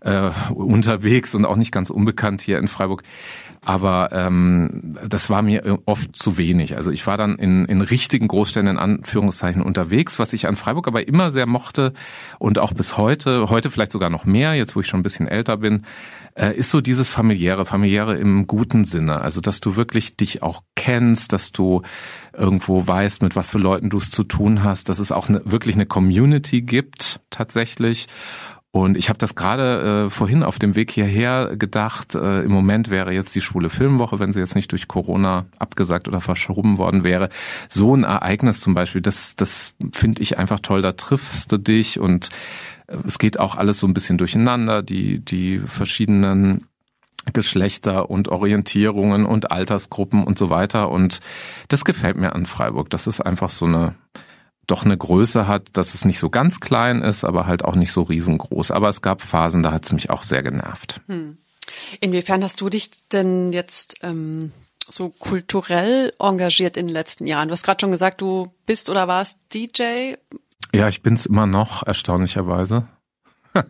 äh, 0.03 0.29
unterwegs 0.53 1.33
und 1.35 1.45
auch 1.45 1.55
nicht 1.55 1.71
ganz 1.71 1.89
unbekannt 1.89 2.41
hier 2.41 2.59
in 2.59 2.67
Freiburg. 2.67 3.03
Aber 3.65 4.09
ähm, 4.11 4.97
das 5.07 5.29
war 5.29 5.41
mir 5.41 5.79
oft 5.85 6.15
zu 6.15 6.37
wenig. 6.37 6.75
Also 6.75 6.91
ich 6.91 7.07
war 7.07 7.15
dann 7.15 7.37
in, 7.37 7.63
in 7.65 7.79
richtigen 7.79 8.27
Großstädten 8.27 8.67
in 8.67 8.77
Anführungszeichen 8.77 9.61
unterwegs, 9.61 10.19
was 10.19 10.33
ich 10.33 10.47
an 10.47 10.57
Freiburg 10.57 10.87
aber 10.87 11.07
immer 11.07 11.31
sehr 11.31 11.45
mochte 11.45 11.93
und 12.39 12.59
auch 12.59 12.73
bis 12.73 12.97
heute, 12.97 13.49
heute 13.49 13.71
vielleicht 13.71 13.93
sogar 13.93 14.09
noch 14.09 14.25
mehr, 14.25 14.53
jetzt 14.53 14.75
wo 14.75 14.81
ich 14.81 14.87
schon 14.87 14.99
ein 14.99 15.03
bisschen 15.03 15.29
älter 15.29 15.55
bin, 15.57 15.83
äh, 16.35 16.53
ist 16.53 16.71
so 16.71 16.81
dieses 16.81 17.09
familiäre, 17.09 17.65
familiäre 17.65 18.17
im 18.17 18.47
guten 18.47 18.83
Sinne. 18.83 19.21
Also 19.21 19.39
dass 19.39 19.61
du 19.61 19.77
wirklich 19.77 20.17
dich 20.17 20.43
auch 20.43 20.63
kennst, 20.75 21.31
dass 21.31 21.53
du 21.53 21.83
irgendwo 22.33 22.85
weißt, 22.85 23.21
mit 23.21 23.37
was 23.37 23.47
für 23.47 23.59
Leuten 23.59 23.89
du 23.89 23.97
es 23.97 24.11
zu 24.11 24.25
tun 24.25 24.63
hast, 24.63 24.89
dass 24.89 24.99
es 24.99 25.13
auch 25.13 25.29
eine, 25.29 25.41
wirklich 25.45 25.75
eine 25.75 25.85
Community 25.85 26.63
gibt 26.63 27.21
tatsächlich 27.29 28.07
und 28.75 28.97
ich 28.97 29.09
habe 29.09 29.19
das 29.19 29.35
gerade 29.35 30.05
äh, 30.07 30.09
vorhin 30.09 30.41
auf 30.41 30.57
dem 30.57 30.75
Weg 30.75 30.89
hierher 30.89 31.55
gedacht, 31.55 32.15
äh, 32.15 32.41
im 32.41 32.51
Moment 32.51 32.89
wäre 32.89 33.13
jetzt 33.13 33.35
die 33.35 33.41
schwule 33.41 33.69
Filmwoche, 33.69 34.17
wenn 34.17 34.31
sie 34.31 34.39
jetzt 34.39 34.55
nicht 34.55 34.71
durch 34.71 34.87
Corona 34.87 35.45
abgesagt 35.59 36.07
oder 36.07 36.19
verschoben 36.19 36.79
worden 36.79 37.03
wäre. 37.03 37.29
So 37.69 37.95
ein 37.95 38.03
Ereignis 38.03 38.61
zum 38.61 38.73
Beispiel, 38.73 39.01
das, 39.01 39.35
das 39.35 39.75
finde 39.91 40.23
ich 40.23 40.39
einfach 40.39 40.59
toll, 40.59 40.81
da 40.81 40.93
triffst 40.93 41.51
du 41.51 41.57
dich 41.57 41.99
und 41.99 42.29
äh, 42.87 42.97
es 43.05 43.19
geht 43.19 43.39
auch 43.39 43.57
alles 43.57 43.77
so 43.77 43.85
ein 43.85 43.93
bisschen 43.93 44.17
durcheinander, 44.17 44.81
die, 44.81 45.19
die 45.19 45.59
verschiedenen 45.59 46.65
Geschlechter 47.31 48.09
und 48.09 48.27
Orientierungen 48.27 49.27
und 49.27 49.51
Altersgruppen 49.51 50.23
und 50.23 50.39
so 50.39 50.49
weiter. 50.49 50.89
Und 50.89 51.19
das 51.67 51.85
gefällt 51.85 52.17
mir 52.17 52.33
an 52.33 52.47
Freiburg. 52.47 52.89
Das 52.89 53.05
ist 53.05 53.21
einfach 53.21 53.51
so 53.51 53.65
eine 53.65 53.93
doch 54.67 54.85
eine 54.85 54.97
Größe 54.97 55.47
hat, 55.47 55.67
dass 55.73 55.93
es 55.93 56.05
nicht 56.05 56.19
so 56.19 56.29
ganz 56.29 56.59
klein 56.59 57.01
ist, 57.01 57.23
aber 57.23 57.45
halt 57.45 57.65
auch 57.65 57.75
nicht 57.75 57.91
so 57.91 58.03
riesengroß. 58.03 58.71
Aber 58.71 58.89
es 58.89 59.01
gab 59.01 59.21
Phasen, 59.21 59.63
da 59.63 59.71
hat 59.71 59.85
es 59.85 59.91
mich 59.91 60.09
auch 60.09 60.23
sehr 60.23 60.43
genervt. 60.43 61.01
Hm. 61.07 61.37
Inwiefern 61.99 62.43
hast 62.43 62.61
du 62.61 62.69
dich 62.69 62.91
denn 63.09 63.53
jetzt 63.53 63.99
ähm, 64.03 64.51
so 64.87 65.09
kulturell 65.09 66.13
engagiert 66.19 66.77
in 66.77 66.87
den 66.87 66.93
letzten 66.93 67.27
Jahren? 67.27 67.47
Du 67.47 67.53
hast 67.53 67.63
gerade 67.63 67.81
schon 67.81 67.91
gesagt, 67.91 68.21
du 68.21 68.53
bist 68.65 68.89
oder 68.89 69.07
warst 69.07 69.39
DJ. 69.53 70.15
Ja, 70.73 70.87
ich 70.87 71.01
bin's 71.01 71.25
immer 71.25 71.45
noch, 71.45 71.85
erstaunlicherweise. 71.85 72.87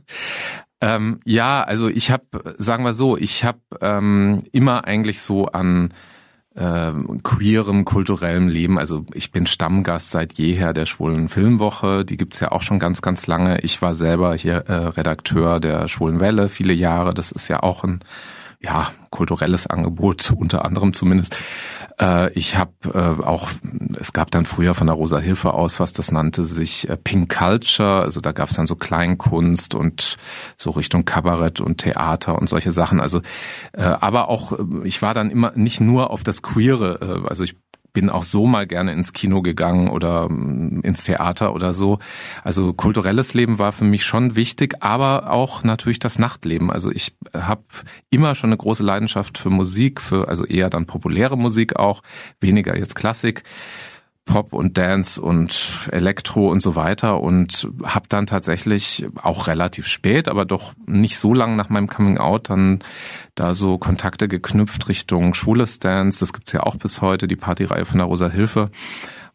ähm, 0.81 1.19
ja, 1.25 1.63
also 1.63 1.87
ich 1.87 2.11
habe, 2.11 2.55
sagen 2.57 2.83
wir 2.83 2.93
so, 2.93 3.17
ich 3.17 3.43
habe 3.43 3.59
ähm, 3.81 4.43
immer 4.51 4.85
eigentlich 4.85 5.21
so 5.21 5.47
an 5.47 5.93
äh, 6.55 6.91
queerem 7.23 7.85
kulturellem 7.85 8.47
Leben. 8.47 8.77
Also 8.77 9.05
ich 9.13 9.31
bin 9.31 9.45
Stammgast 9.45 10.11
seit 10.11 10.33
jeher 10.33 10.73
der 10.73 10.85
Schwulen 10.85 11.29
Filmwoche. 11.29 12.05
Die 12.05 12.17
gibt's 12.17 12.39
ja 12.39 12.51
auch 12.51 12.61
schon 12.61 12.79
ganz, 12.79 13.01
ganz 13.01 13.27
lange. 13.27 13.61
Ich 13.61 13.81
war 13.81 13.93
selber 13.93 14.35
hier 14.35 14.65
äh, 14.67 14.73
Redakteur 14.73 15.59
der 15.59 15.87
Schwulen 15.87 16.19
Welle 16.19 16.49
viele 16.49 16.73
Jahre. 16.73 17.13
Das 17.13 17.31
ist 17.31 17.47
ja 17.47 17.61
auch 17.63 17.83
ein 17.83 17.99
ja, 18.63 18.91
kulturelles 19.09 19.67
Angebot, 19.67 20.31
unter 20.37 20.65
anderem 20.65 20.93
zumindest. 20.93 21.35
Äh, 21.99 22.31
ich 22.33 22.57
habe 22.57 22.71
äh, 22.85 23.23
auch, 23.23 23.49
es 23.99 24.13
gab 24.13 24.31
dann 24.31 24.45
früher 24.45 24.73
von 24.73 24.87
der 24.87 24.95
Rosa 24.95 25.19
Hilfe 25.19 25.53
aus 25.53 25.79
was, 25.79 25.93
das 25.93 26.11
nannte 26.11 26.43
sich 26.43 26.89
äh, 26.89 26.97
Pink 26.97 27.37
Culture. 27.37 28.01
Also 28.01 28.21
da 28.21 28.31
gab 28.31 28.49
es 28.49 28.55
dann 28.55 28.67
so 28.67 28.75
Kleinkunst 28.75 29.75
und 29.75 30.17
so 30.57 30.71
Richtung 30.71 31.05
Kabarett 31.05 31.61
und 31.61 31.79
Theater 31.79 32.37
und 32.39 32.47
solche 32.47 32.71
Sachen. 32.71 32.99
Also, 32.99 33.21
äh, 33.73 33.83
aber 33.83 34.29
auch, 34.29 34.53
äh, 34.53 34.63
ich 34.83 35.01
war 35.01 35.13
dann 35.13 35.29
immer 35.29 35.51
nicht 35.55 35.81
nur 35.81 36.09
auf 36.09 36.23
das 36.23 36.41
Queere, 36.41 37.23
äh, 37.23 37.27
also 37.27 37.43
ich 37.43 37.55
bin 37.93 38.09
auch 38.09 38.23
so 38.23 38.47
mal 38.47 38.67
gerne 38.67 38.91
ins 38.91 39.13
Kino 39.13 39.41
gegangen 39.41 39.87
oder 39.87 40.27
mm, 40.27 40.81
ins 40.81 41.03
Theater 41.03 41.53
oder 41.53 41.73
so. 41.73 41.99
Also 42.43 42.73
kulturelles 42.73 43.33
Leben 43.33 43.59
war 43.59 43.71
für 43.71 43.85
mich 43.85 44.03
schon 44.03 44.35
wichtig, 44.35 44.75
aber 44.81 45.31
auch 45.31 45.63
natürlich 45.63 45.99
das 45.99 46.19
Nachtleben. 46.19 46.71
Also 46.71 46.91
ich 46.91 47.15
habe 47.33 47.63
immer 48.09 48.35
schon 48.35 48.49
eine 48.49 48.57
große 48.57 48.83
Leidenschaft 48.83 49.37
für 49.37 49.49
Musik, 49.49 50.01
für 50.01 50.27
also 50.27 50.45
eher 50.45 50.69
dann 50.69 50.85
populäre 50.87 51.37
Musik 51.37 51.77
auch, 51.77 52.01
weniger 52.41 52.77
jetzt 52.77 52.95
Klassik. 52.95 53.43
Pop 54.25 54.53
und 54.53 54.77
Dance 54.77 55.21
und 55.21 55.89
Elektro 55.91 56.49
und 56.49 56.61
so 56.61 56.75
weiter 56.75 57.19
und 57.19 57.67
habe 57.83 58.05
dann 58.07 58.25
tatsächlich 58.25 59.05
auch 59.21 59.47
relativ 59.47 59.85
spät, 59.87 60.29
aber 60.29 60.45
doch 60.45 60.73
nicht 60.85 61.17
so 61.17 61.33
lang 61.33 61.55
nach 61.55 61.69
meinem 61.69 61.87
Coming 61.87 62.17
Out 62.17 62.49
dann 62.49 62.79
da 63.35 63.53
so 63.53 63.77
Kontakte 63.77 64.27
geknüpft 64.27 64.87
Richtung 64.87 65.33
schwules 65.33 65.79
Dance. 65.79 66.19
Das 66.19 66.31
gibt's 66.31 66.53
ja 66.53 66.61
auch 66.61 66.77
bis 66.77 67.01
heute, 67.01 67.27
die 67.27 67.35
Partyreihe 67.35 67.85
von 67.85 67.97
der 67.97 68.07
Rosa 68.07 68.29
Hilfe 68.29 68.71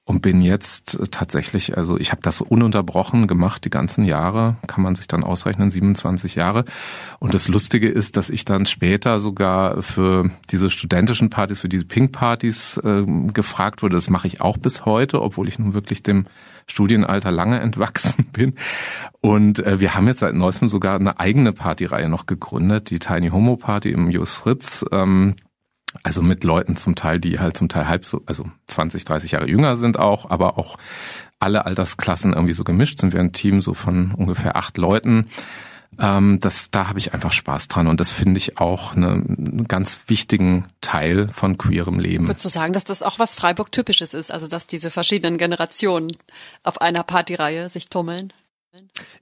und 0.09 0.23
bin 0.23 0.41
jetzt 0.41 0.99
tatsächlich, 1.11 1.77
also 1.77 1.99
ich 1.99 2.13
habe 2.13 2.23
das 2.23 2.41
ununterbrochen 2.41 3.27
gemacht 3.27 3.67
die 3.67 3.71
ganzen 3.71 4.05
Jahre, 4.05 4.57
kann 4.67 4.83
man 4.83 4.95
sich 4.95 5.07
dann 5.07 5.23
ausrechnen, 5.23 5.69
27 5.69 6.35
Jahre. 6.35 6.65
Und 7.19 7.35
das 7.35 7.47
Lustige 7.47 7.91
ist, 7.91 8.17
dass 8.17 8.31
ich 8.31 8.47
dann 8.47 8.65
später 8.65 9.21
sogar 9.21 9.83
für 9.83 10.31
diese 10.51 10.71
studentischen 10.71 11.29
Partys, 11.29 11.61
für 11.61 11.69
diese 11.69 11.85
Pink-Partys 11.85 12.79
äh, 12.79 13.05
gefragt 13.35 13.83
wurde. 13.83 13.97
Das 13.97 14.09
mache 14.09 14.29
ich 14.29 14.41
auch 14.41 14.57
bis 14.57 14.87
heute, 14.87 15.21
obwohl 15.21 15.47
ich 15.47 15.59
nun 15.59 15.75
wirklich 15.75 16.03
dem 16.03 16.25
Studienalter 16.67 17.31
lange 17.31 17.61
entwachsen 17.61 18.25
bin. 18.33 18.55
Und 19.21 19.59
äh, 19.59 19.79
wir 19.79 19.95
haben 19.95 20.07
jetzt 20.07 20.21
seit 20.21 20.35
neuestem 20.35 20.69
sogar 20.69 20.95
eine 20.95 21.21
eigene 21.21 21.53
Partyreihe 21.53 22.09
noch 22.09 22.25
gegründet, 22.25 22.89
die 22.89 22.99
Tiny 22.99 23.29
Homo 23.29 23.57
Party 23.57 23.91
im 23.91 24.09
Jus 24.09 24.33
Fritz. 24.33 24.87
Ähm, 24.91 25.35
also 26.03 26.23
mit 26.23 26.45
Leuten 26.45 26.77
zum 26.77 26.95
Teil, 26.95 27.19
die 27.21 27.39
halt 27.39 27.57
zum 27.57 27.69
Teil 27.69 27.89
halb 27.89 28.05
so, 28.05 28.23
also 28.27 28.45
20, 28.69 29.05
30 29.05 29.33
Jahre 29.33 29.49
jünger 29.49 29.77
sind 29.77 29.99
auch, 29.99 30.31
aber 30.31 30.59
auch 30.59 30.77
alle 31.41 31.67
Altersklassen 31.67 32.33
irgendwie 32.33 32.53
so 32.53 32.65
gemischt 32.65 32.99
sind 32.99 33.13
wir 33.13 33.21
ein 33.21 33.33
Team 33.33 33.61
so 33.61 33.75
von 33.75 34.13
ungefähr 34.15 34.57
acht 34.57 34.77
Leuten. 34.77 35.29
Ähm, 35.99 36.39
das, 36.41 36.71
da 36.71 36.89
habe 36.89 36.99
ich 36.99 37.15
einfach 37.15 37.33
Spaß 37.33 37.69
dran 37.69 37.87
und 37.87 38.01
das 38.01 38.11
finde 38.11 38.39
ich 38.39 38.59
auch 38.59 38.95
eine, 38.95 39.13
einen 39.13 39.67
ganz 39.67 40.03
wichtigen 40.07 40.67
Teil 40.81 41.29
von 41.29 41.57
queerem 41.57 41.99
Leben. 41.99 42.27
Würdest 42.27 42.45
du 42.45 42.51
sagen, 42.51 42.73
dass 42.73 42.85
das 42.85 43.03
auch 43.03 43.19
was 43.19 43.35
Freiburg-typisches 43.35 44.15
ist, 44.15 44.31
also 44.31 44.47
dass 44.47 44.67
diese 44.67 44.91
verschiedenen 44.91 45.39
Generationen 45.39 46.11
auf 46.63 46.81
einer 46.81 47.03
Partyreihe 47.03 47.69
sich 47.69 47.89
tummeln? 47.89 48.33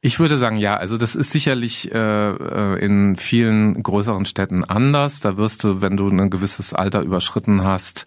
Ich 0.00 0.18
würde 0.18 0.38
sagen, 0.38 0.56
ja. 0.56 0.76
Also 0.76 0.96
das 0.96 1.14
ist 1.14 1.32
sicherlich 1.32 1.92
äh, 1.92 1.98
äh, 1.98 2.78
in 2.84 3.16
vielen 3.16 3.82
größeren 3.82 4.24
Städten 4.24 4.64
anders. 4.64 5.20
Da 5.20 5.36
wirst 5.36 5.64
du, 5.64 5.82
wenn 5.82 5.96
du 5.96 6.08
ein 6.08 6.30
gewisses 6.30 6.74
Alter 6.74 7.02
überschritten 7.02 7.64
hast, 7.64 8.06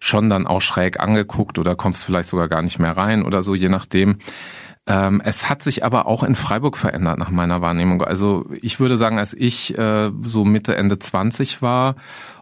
schon 0.00 0.28
dann 0.28 0.46
auch 0.46 0.60
schräg 0.60 1.00
angeguckt 1.00 1.58
oder 1.58 1.76
kommst 1.76 2.04
vielleicht 2.04 2.28
sogar 2.28 2.48
gar 2.48 2.62
nicht 2.62 2.78
mehr 2.78 2.96
rein 2.96 3.24
oder 3.24 3.42
so, 3.42 3.54
je 3.54 3.68
nachdem. 3.68 4.18
Ähm, 4.86 5.20
es 5.24 5.48
hat 5.48 5.62
sich 5.62 5.84
aber 5.84 6.06
auch 6.06 6.22
in 6.22 6.36
Freiburg 6.36 6.76
verändert 6.76 7.18
nach 7.18 7.30
meiner 7.30 7.60
Wahrnehmung. 7.60 8.02
Also 8.02 8.46
ich 8.60 8.78
würde 8.78 8.96
sagen, 8.96 9.18
als 9.18 9.34
ich 9.34 9.76
äh, 9.76 10.12
so 10.20 10.44
Mitte, 10.44 10.76
Ende 10.76 10.98
20 10.98 11.60
war 11.60 11.96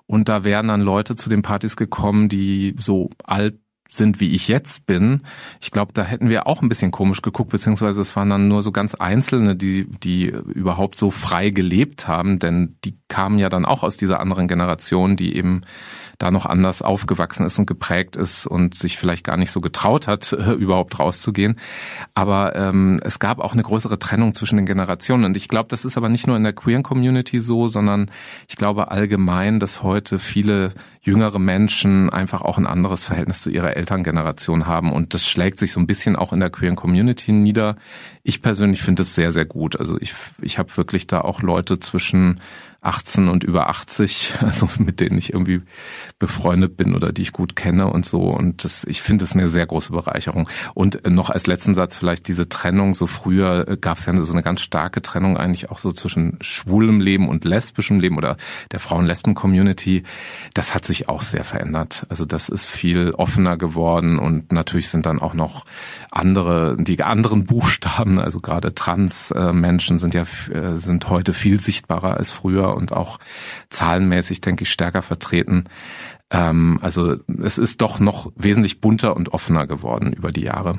und 0.07 0.29
da 0.29 0.45
wären 0.45 0.69
dann 0.69 0.83
Leute 0.83 1.17
zu 1.17 1.31
den 1.31 1.43
Partys 1.43 1.77
gekommen, 1.77 2.29
die 2.29 2.75
so 2.79 3.11
alt 3.25 3.59
sind, 3.89 4.21
wie 4.21 4.33
ich 4.33 4.49
jetzt 4.49 4.87
bin, 4.87 5.23
ich 5.61 5.71
glaube, 5.71 5.93
da 5.93 6.03
hätten 6.03 6.29
wir 6.29 6.47
auch 6.47 6.63
ein 6.63 6.69
bisschen 6.69 6.91
komisch 6.91 7.23
geguckt, 7.23 7.51
beziehungsweise 7.51 8.01
es 8.01 8.17
waren 8.17 8.31
dann 8.31 8.49
nur 8.49 8.63
so 8.63 8.73
ganz 8.73 8.95
Einzelne, 8.95 9.57
die, 9.57 9.87
die 10.03 10.27
überhaupt 10.27 10.99
so 10.99 11.11
frei 11.11 11.51
gelebt 11.51 12.09
haben, 12.09 12.39
denn 12.39 12.77
die 12.85 12.97
kamen 13.09 13.39
ja 13.39 13.49
dann 13.49 13.65
auch 13.65 13.83
aus 13.83 13.97
dieser 13.97 14.21
anderen 14.21 14.49
Generation, 14.49 15.17
die 15.17 15.37
eben 15.37 15.63
da 16.19 16.31
noch 16.31 16.47
anders 16.47 16.83
aufgewachsen 16.83 17.45
ist 17.47 17.59
und 17.59 17.67
geprägt 17.67 18.17
ist 18.17 18.47
und 18.47 18.75
sich 18.75 18.97
vielleicht 18.97 19.25
gar 19.25 19.37
nicht 19.37 19.51
so 19.51 19.61
getraut 19.61 20.07
hat, 20.07 20.33
überhaupt 20.59 20.99
rauszugehen. 20.99 21.59
Aber 22.15 22.55
ähm, 22.55 23.01
es 23.03 23.19
gab 23.19 23.41
auch 23.41 23.53
eine 23.53 23.63
größere 23.63 23.99
Trennung 23.99 24.35
zwischen 24.35 24.57
den 24.57 24.67
Generationen. 24.67 25.25
Und 25.25 25.37
ich 25.37 25.49
glaube, 25.49 25.69
das 25.69 25.85
ist 25.85 25.97
aber 25.97 26.09
nicht 26.09 26.27
nur 26.27 26.37
in 26.37 26.45
der 26.45 26.53
queeren 26.53 26.83
Community 26.83 27.41
so, 27.41 27.69
sondern 27.69 28.11
ich 28.49 28.57
glaube 28.57 28.91
allgemein, 28.91 29.61
dass 29.61 29.83
heute 29.83 30.19
viele 30.19 30.73
jüngere 31.05 31.39
Menschen 31.39 32.09
einfach 32.09 32.41
auch 32.41 32.57
ein 32.57 32.67
anderes 32.67 33.05
Verhältnis 33.05 33.43
zu 33.43 33.51
ihrer 33.51 33.77
Elterngeneration 33.77 34.67
haben. 34.67 34.91
Und 34.91 35.13
das 35.13 35.27
schlägt 35.27 35.59
sich 35.59 35.73
so 35.73 35.81
ein 35.81 35.87
bisschen 35.87 36.17
auch 36.17 36.33
in 36.33 36.41
der 36.41 36.49
queeren 36.49 36.77
Community 36.77 37.31
nieder. 37.31 37.77
Ich 38.23 38.41
persönlich 38.41 38.81
finde 38.81 39.03
es 39.03 39.15
sehr, 39.15 39.31
sehr 39.31 39.45
gut. 39.45 39.79
Also 39.79 39.99
ich, 40.01 40.15
ich 40.41 40.59
habe 40.59 40.75
wirklich 40.79 41.07
da 41.07 41.21
auch 41.21 41.43
Leute 41.43 41.79
zwischen 41.79 42.41
18 42.85 43.29
und 43.29 43.45
über 43.45 43.69
80, 43.69 44.35
also 44.41 44.69
mit 44.79 45.01
denen 45.01 45.19
ich 45.19 45.33
irgendwie 45.33 45.63
befreundet 46.19 46.77
bin 46.77 46.95
oder 46.95 47.13
die 47.13 47.23
ich 47.23 47.33
gut 47.33 47.57
kenne 47.57 47.89
und 47.89 48.07
so. 48.07 48.23
Und 48.23 48.65
das, 48.65 48.85
ich 48.85 49.03
finde 49.03 49.25
das 49.25 49.35
eine 49.35 49.49
sehr 49.49 49.67
große 49.67 49.93
Bereicherung. 49.93 50.49
Und 50.75 51.09
noch 51.09 51.31
als 51.31 51.47
letzten 51.47 51.75
Satz 51.75 51.97
vielleicht 51.97 52.29
diese 52.29 52.49
Trennung. 52.49 52.95
So 52.95 53.07
früher 53.07 53.69
äh, 53.69 53.77
gab 53.77 53.99
es 53.99 54.07
ja 54.07 54.15
so 54.23 54.33
eine 54.33 54.43
ganz 54.43 54.61
starke 54.61 55.03
Trennung 55.03 55.37
eigentlich 55.37 55.71
auch 55.71 55.79
so 55.79 55.93
zwischen 55.93 56.39
schwulem 56.41 57.01
Leben 57.01 57.29
und 57.29 57.45
lesbischem 57.45 58.01
Leben 58.01 58.17
oder 58.17 58.37
der 58.73 58.81
Frauen-Lesben-Community. 58.81 60.05
Das 60.55 60.75
hat 60.75 60.85
sich 60.85 61.09
auch 61.09 61.23
sehr 61.23 61.45
verändert. 61.45 62.07
Also 62.09 62.25
das 62.25 62.49
ist 62.49 62.67
viel 62.67 63.11
offener 63.13 63.57
geworden 63.57 64.19
und 64.19 64.53
natürlich 64.53 64.89
sind 64.89 65.07
dann 65.07 65.21
auch 65.21 65.35
noch 65.35 65.65
andere, 66.11 66.77
die 66.79 67.03
anderen 67.03 67.45
Buchstaben, 67.45 68.19
also 68.19 68.41
gerade 68.41 68.75
Trans-Menschen 68.75 69.99
sind 69.99 70.15
ja, 70.15 70.23
äh, 70.51 70.77
sind 70.77 71.09
heute 71.11 71.33
viel 71.33 71.61
sichtbarer 71.61 72.17
als 72.17 72.31
früher 72.31 72.74
und 72.75 72.93
auch 72.93 73.19
zahlenmäßig, 73.71 74.41
denke 74.41 74.65
ich, 74.65 74.71
stärker 74.71 75.03
vertreten. 75.03 75.65
Ähm, 76.31 76.79
also 76.83 77.17
es 77.43 77.59
ist 77.59 77.81
doch 77.81 78.01
noch 78.01 78.33
wesentlich 78.37 78.81
bunter 78.81 79.17
und 79.17 79.33
offener 79.33 79.67
geworden 79.67 80.13
über 80.13 80.31
die 80.31 80.43
Jahre. 80.43 80.79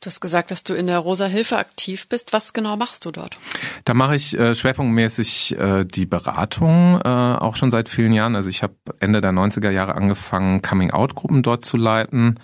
Du 0.00 0.06
hast 0.06 0.20
gesagt, 0.20 0.50
dass 0.50 0.62
du 0.62 0.74
in 0.74 0.86
der 0.86 0.98
Rosa 0.98 1.26
Hilfe 1.26 1.56
aktiv 1.56 2.08
bist. 2.08 2.32
Was 2.32 2.52
genau 2.52 2.76
machst 2.76 3.04
du 3.06 3.10
dort? 3.10 3.38
Da 3.84 3.94
mache 3.94 4.14
ich 4.14 4.38
äh, 4.38 4.54
schwerpunktmäßig 4.54 5.58
äh, 5.58 5.84
die 5.84 6.06
Beratung, 6.06 7.00
äh, 7.00 7.08
auch 7.08 7.56
schon 7.56 7.70
seit 7.70 7.88
vielen 7.88 8.12
Jahren. 8.12 8.36
Also 8.36 8.48
ich 8.48 8.62
habe 8.62 8.74
Ende 9.00 9.20
der 9.20 9.32
90er 9.32 9.70
Jahre 9.70 9.94
angefangen, 9.94 10.62
Coming-out-Gruppen 10.62 11.42
dort 11.42 11.64
zu 11.64 11.76
leiten. 11.76 12.38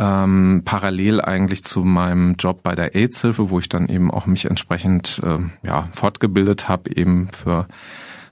Ähm, 0.00 0.62
parallel 0.64 1.20
eigentlich 1.20 1.64
zu 1.64 1.80
meinem 1.80 2.36
Job 2.36 2.62
bei 2.62 2.76
der 2.76 2.94
AIDS-Hilfe, 2.94 3.50
wo 3.50 3.58
ich 3.58 3.68
dann 3.68 3.88
eben 3.88 4.12
auch 4.12 4.26
mich 4.26 4.44
entsprechend 4.44 5.20
äh, 5.24 5.38
ja, 5.66 5.88
fortgebildet 5.90 6.68
habe, 6.68 6.94
eben 6.94 7.28
für 7.32 7.66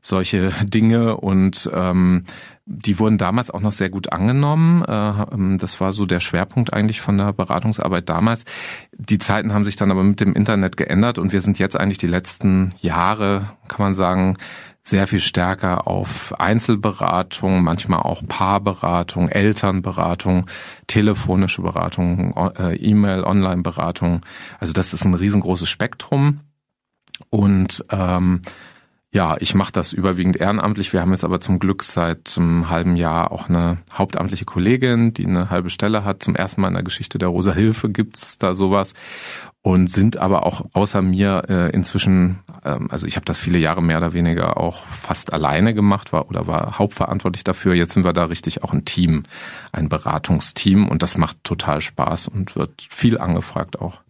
solche 0.01 0.53
Dinge 0.63 1.17
und 1.17 1.69
ähm, 1.75 2.25
die 2.69 2.99
wurden 2.99 3.17
damals 3.17 3.51
auch 3.51 3.61
noch 3.61 3.73
sehr 3.73 3.91
gut 3.91 4.13
angenommen. 4.13 4.85
Äh, 4.85 5.25
ähm, 5.33 5.59
das 5.59 5.81
war 5.81 5.93
so 5.93 6.05
der 6.05 6.21
Schwerpunkt 6.21 6.73
eigentlich 6.73 7.01
von 7.01 7.17
der 7.17 7.33
Beratungsarbeit 7.33 8.09
damals. 8.09 8.45
Die 8.93 9.19
Zeiten 9.19 9.53
haben 9.53 9.65
sich 9.65 9.77
dann 9.77 9.91
aber 9.91 10.03
mit 10.03 10.21
dem 10.21 10.35
Internet 10.35 10.77
geändert 10.77 11.19
und 11.19 11.33
wir 11.33 11.41
sind 11.41 11.59
jetzt 11.59 11.79
eigentlich 11.79 11.99
die 11.99 12.09
letzten 12.09 12.75
Jahre, 12.81 13.51
kann 13.69 13.85
man 13.85 13.95
sagen, 13.95 14.37
sehr 14.87 15.09
viel 15.09 15.19
stärker 15.19 15.89
auf 15.89 16.39
Einzelberatung, 16.39 17.65
manchmal 17.65 18.03
auch 18.03 18.23
Paarberatung, 18.27 19.29
Elternberatung, 19.29 20.47
telefonische 20.87 21.63
Beratung, 21.63 22.37
äh, 22.57 22.77
E-Mail, 22.77 23.25
Online-Beratung. 23.25 24.25
Also 24.61 24.73
das 24.73 24.95
ist 24.95 25.05
ein 25.05 25.15
riesengroßes 25.15 25.69
Spektrum. 25.69 26.41
Und 27.31 27.85
ähm, 27.91 28.43
ja, 29.13 29.37
ich 29.41 29.55
mache 29.55 29.73
das 29.73 29.93
überwiegend 29.93 30.37
ehrenamtlich. 30.37 30.93
Wir 30.93 31.01
haben 31.01 31.13
jetzt 31.13 31.25
aber 31.25 31.41
zum 31.41 31.59
Glück 31.59 31.83
seit 31.85 32.37
einem 32.37 32.69
halben 32.69 32.97
Jahr 32.97 33.33
auch 33.33 33.49
eine 33.49 33.79
hauptamtliche 33.93 34.45
Kollegin, 34.45 35.15
die 35.15 35.27
eine 35.27 35.49
halbe 35.49 35.71
Stelle 35.71 36.05
hat. 36.05 36.23
Zum 36.23 36.37
ersten 36.37 36.61
Mal 36.61 36.69
in 36.69 36.75
der 36.75 36.83
Geschichte 36.83 37.17
der 37.17 37.29
Rosa 37.29 37.53
Hilfe 37.53 37.89
gibt's 37.89 38.37
da 38.37 38.55
sowas 38.55 38.95
und 39.63 39.89
sind 39.89 40.17
aber 40.17 40.45
auch 40.45 40.67
außer 40.75 41.03
mir 41.03 41.45
äh, 41.49 41.71
inzwischen, 41.71 42.41
ähm, 42.65 42.89
also 42.91 43.07
ich 43.07 43.17
habe 43.17 43.25
das 43.25 43.39
viele 43.39 43.59
Jahre 43.59 43.83
mehr 43.83 43.99
oder 43.99 44.13
weniger 44.13 44.59
auch 44.59 44.87
fast 44.87 45.33
alleine 45.33 45.73
gemacht 45.73 46.13
war 46.13 46.29
oder 46.29 46.47
war 46.47 46.79
hauptverantwortlich 46.79 47.43
dafür. 47.43 47.75
Jetzt 47.75 47.95
sind 47.95 48.05
wir 48.05 48.13
da 48.13 48.27
richtig 48.27 48.65
auch 48.65 48.73
ein 48.73 48.85
Team, 48.85 49.23
ein 49.73 49.89
Beratungsteam 49.89 50.89
und 50.89 51.03
das 51.03 51.17
macht 51.17 51.43
total 51.43 51.81
Spaß 51.81 52.29
und 52.29 52.55
wird 52.55 52.87
viel 52.89 53.19
angefragt 53.19 53.81
auch. 53.81 54.03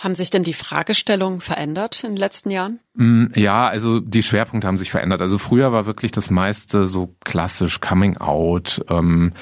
Haben 0.00 0.14
sich 0.14 0.30
denn 0.30 0.42
die 0.42 0.54
Fragestellungen 0.54 1.42
verändert 1.42 2.04
in 2.04 2.12
den 2.12 2.16
letzten 2.16 2.50
Jahren? 2.50 2.80
Mm, 2.94 3.26
ja, 3.34 3.68
also 3.68 4.00
die 4.00 4.22
Schwerpunkte 4.22 4.66
haben 4.66 4.78
sich 4.78 4.90
verändert. 4.90 5.20
Also 5.20 5.36
früher 5.36 5.72
war 5.72 5.84
wirklich 5.84 6.10
das 6.10 6.30
meiste 6.30 6.86
so 6.86 7.14
klassisch 7.22 7.80
Coming 7.80 8.16
Out. 8.16 8.82
Ähm, 8.88 9.34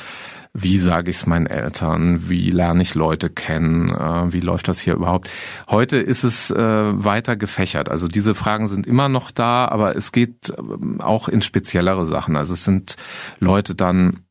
wie 0.53 0.79
sage 0.79 1.11
ich 1.11 1.19
es 1.19 1.27
meinen 1.27 1.47
Eltern, 1.47 2.29
wie 2.29 2.51
lerne 2.51 2.83
ich 2.83 2.97
Leute 2.97 3.31
kennen, 3.31 3.91
äh, 3.91 4.33
wie 4.33 4.41
läuft 4.41 4.67
das 4.67 4.81
hier 4.81 4.95
überhaupt. 4.95 5.31
Heute 5.71 5.99
ist 5.99 6.25
es 6.25 6.51
äh, 6.51 6.57
weiter 6.59 7.37
gefächert. 7.37 7.89
Also 7.89 8.09
diese 8.09 8.35
Fragen 8.35 8.67
sind 8.67 8.85
immer 8.85 9.09
noch 9.09 9.31
da, 9.31 9.67
aber 9.67 9.95
es 9.95 10.11
geht 10.11 10.51
äh, 10.51 11.03
auch 11.03 11.29
in 11.29 11.41
speziellere 11.41 12.05
Sachen. 12.05 12.37
Also 12.37 12.55
es 12.55 12.65
sind 12.65 12.97
Leute 13.39 13.77
dann 13.77 14.25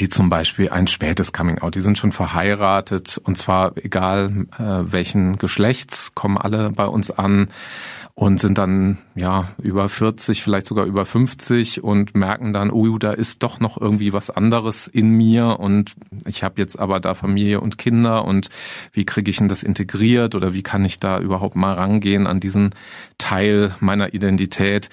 die 0.00 0.08
zum 0.08 0.30
Beispiel 0.30 0.68
ein 0.70 0.86
spätes 0.86 1.32
Coming 1.32 1.58
Out, 1.58 1.74
die 1.74 1.80
sind 1.80 1.98
schon 1.98 2.12
verheiratet 2.12 3.20
und 3.22 3.36
zwar 3.36 3.76
egal 3.76 4.46
äh, 4.58 4.92
welchen 4.92 5.36
Geschlechts, 5.36 6.14
kommen 6.14 6.38
alle 6.38 6.70
bei 6.70 6.86
uns 6.86 7.10
an 7.10 7.48
und 8.14 8.40
sind 8.40 8.58
dann 8.58 8.98
ja 9.16 9.48
über 9.60 9.88
40, 9.88 10.42
vielleicht 10.42 10.66
sogar 10.66 10.86
über 10.86 11.04
50 11.04 11.82
und 11.82 12.14
merken 12.14 12.52
dann, 12.52 12.70
oh, 12.70 12.98
da 12.98 13.12
ist 13.12 13.42
doch 13.42 13.58
noch 13.58 13.80
irgendwie 13.80 14.12
was 14.12 14.30
anderes 14.30 14.86
in 14.86 15.10
mir 15.10 15.58
und 15.58 15.94
ich 16.24 16.44
habe 16.44 16.60
jetzt 16.60 16.78
aber 16.78 17.00
da 17.00 17.14
Familie 17.14 17.60
und 17.60 17.76
Kinder 17.76 18.24
und 18.24 18.50
wie 18.92 19.04
kriege 19.04 19.30
ich 19.30 19.38
denn 19.38 19.48
das 19.48 19.64
integriert 19.64 20.34
oder 20.36 20.54
wie 20.54 20.62
kann 20.62 20.84
ich 20.84 21.00
da 21.00 21.18
überhaupt 21.18 21.56
mal 21.56 21.74
rangehen 21.74 22.26
an 22.26 22.38
diesen 22.38 22.70
Teil 23.18 23.74
meiner 23.80 24.14
Identität? 24.14 24.90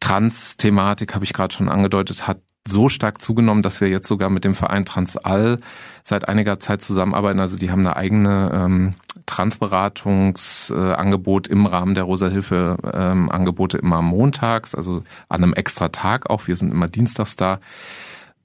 Trans-Thematik 0.00 1.14
habe 1.14 1.24
ich 1.24 1.32
gerade 1.32 1.54
schon 1.54 1.68
angedeutet, 1.68 2.26
hat 2.26 2.40
so 2.68 2.88
stark 2.88 3.22
zugenommen, 3.22 3.62
dass 3.62 3.80
wir 3.80 3.88
jetzt 3.88 4.08
sogar 4.08 4.30
mit 4.30 4.44
dem 4.44 4.54
Verein 4.54 4.84
Transall 4.84 5.56
seit 6.04 6.28
einiger 6.28 6.60
Zeit 6.60 6.82
zusammenarbeiten. 6.82 7.40
Also 7.40 7.56
die 7.56 7.70
haben 7.70 7.86
eine 7.86 7.96
eigene 7.96 8.50
ähm, 8.54 8.92
Transberatungsangebot 9.26 11.48
im 11.48 11.66
Rahmen 11.66 11.94
der 11.94 12.04
Rosa-Hilfe 12.04 12.76
ähm, 12.92 13.30
Angebote 13.30 13.78
immer 13.78 14.02
montags, 14.02 14.74
also 14.74 15.02
an 15.28 15.42
einem 15.42 15.54
extra 15.54 15.88
Tag 15.88 16.28
auch. 16.30 16.46
Wir 16.46 16.56
sind 16.56 16.70
immer 16.70 16.88
dienstags 16.88 17.36
da. 17.36 17.60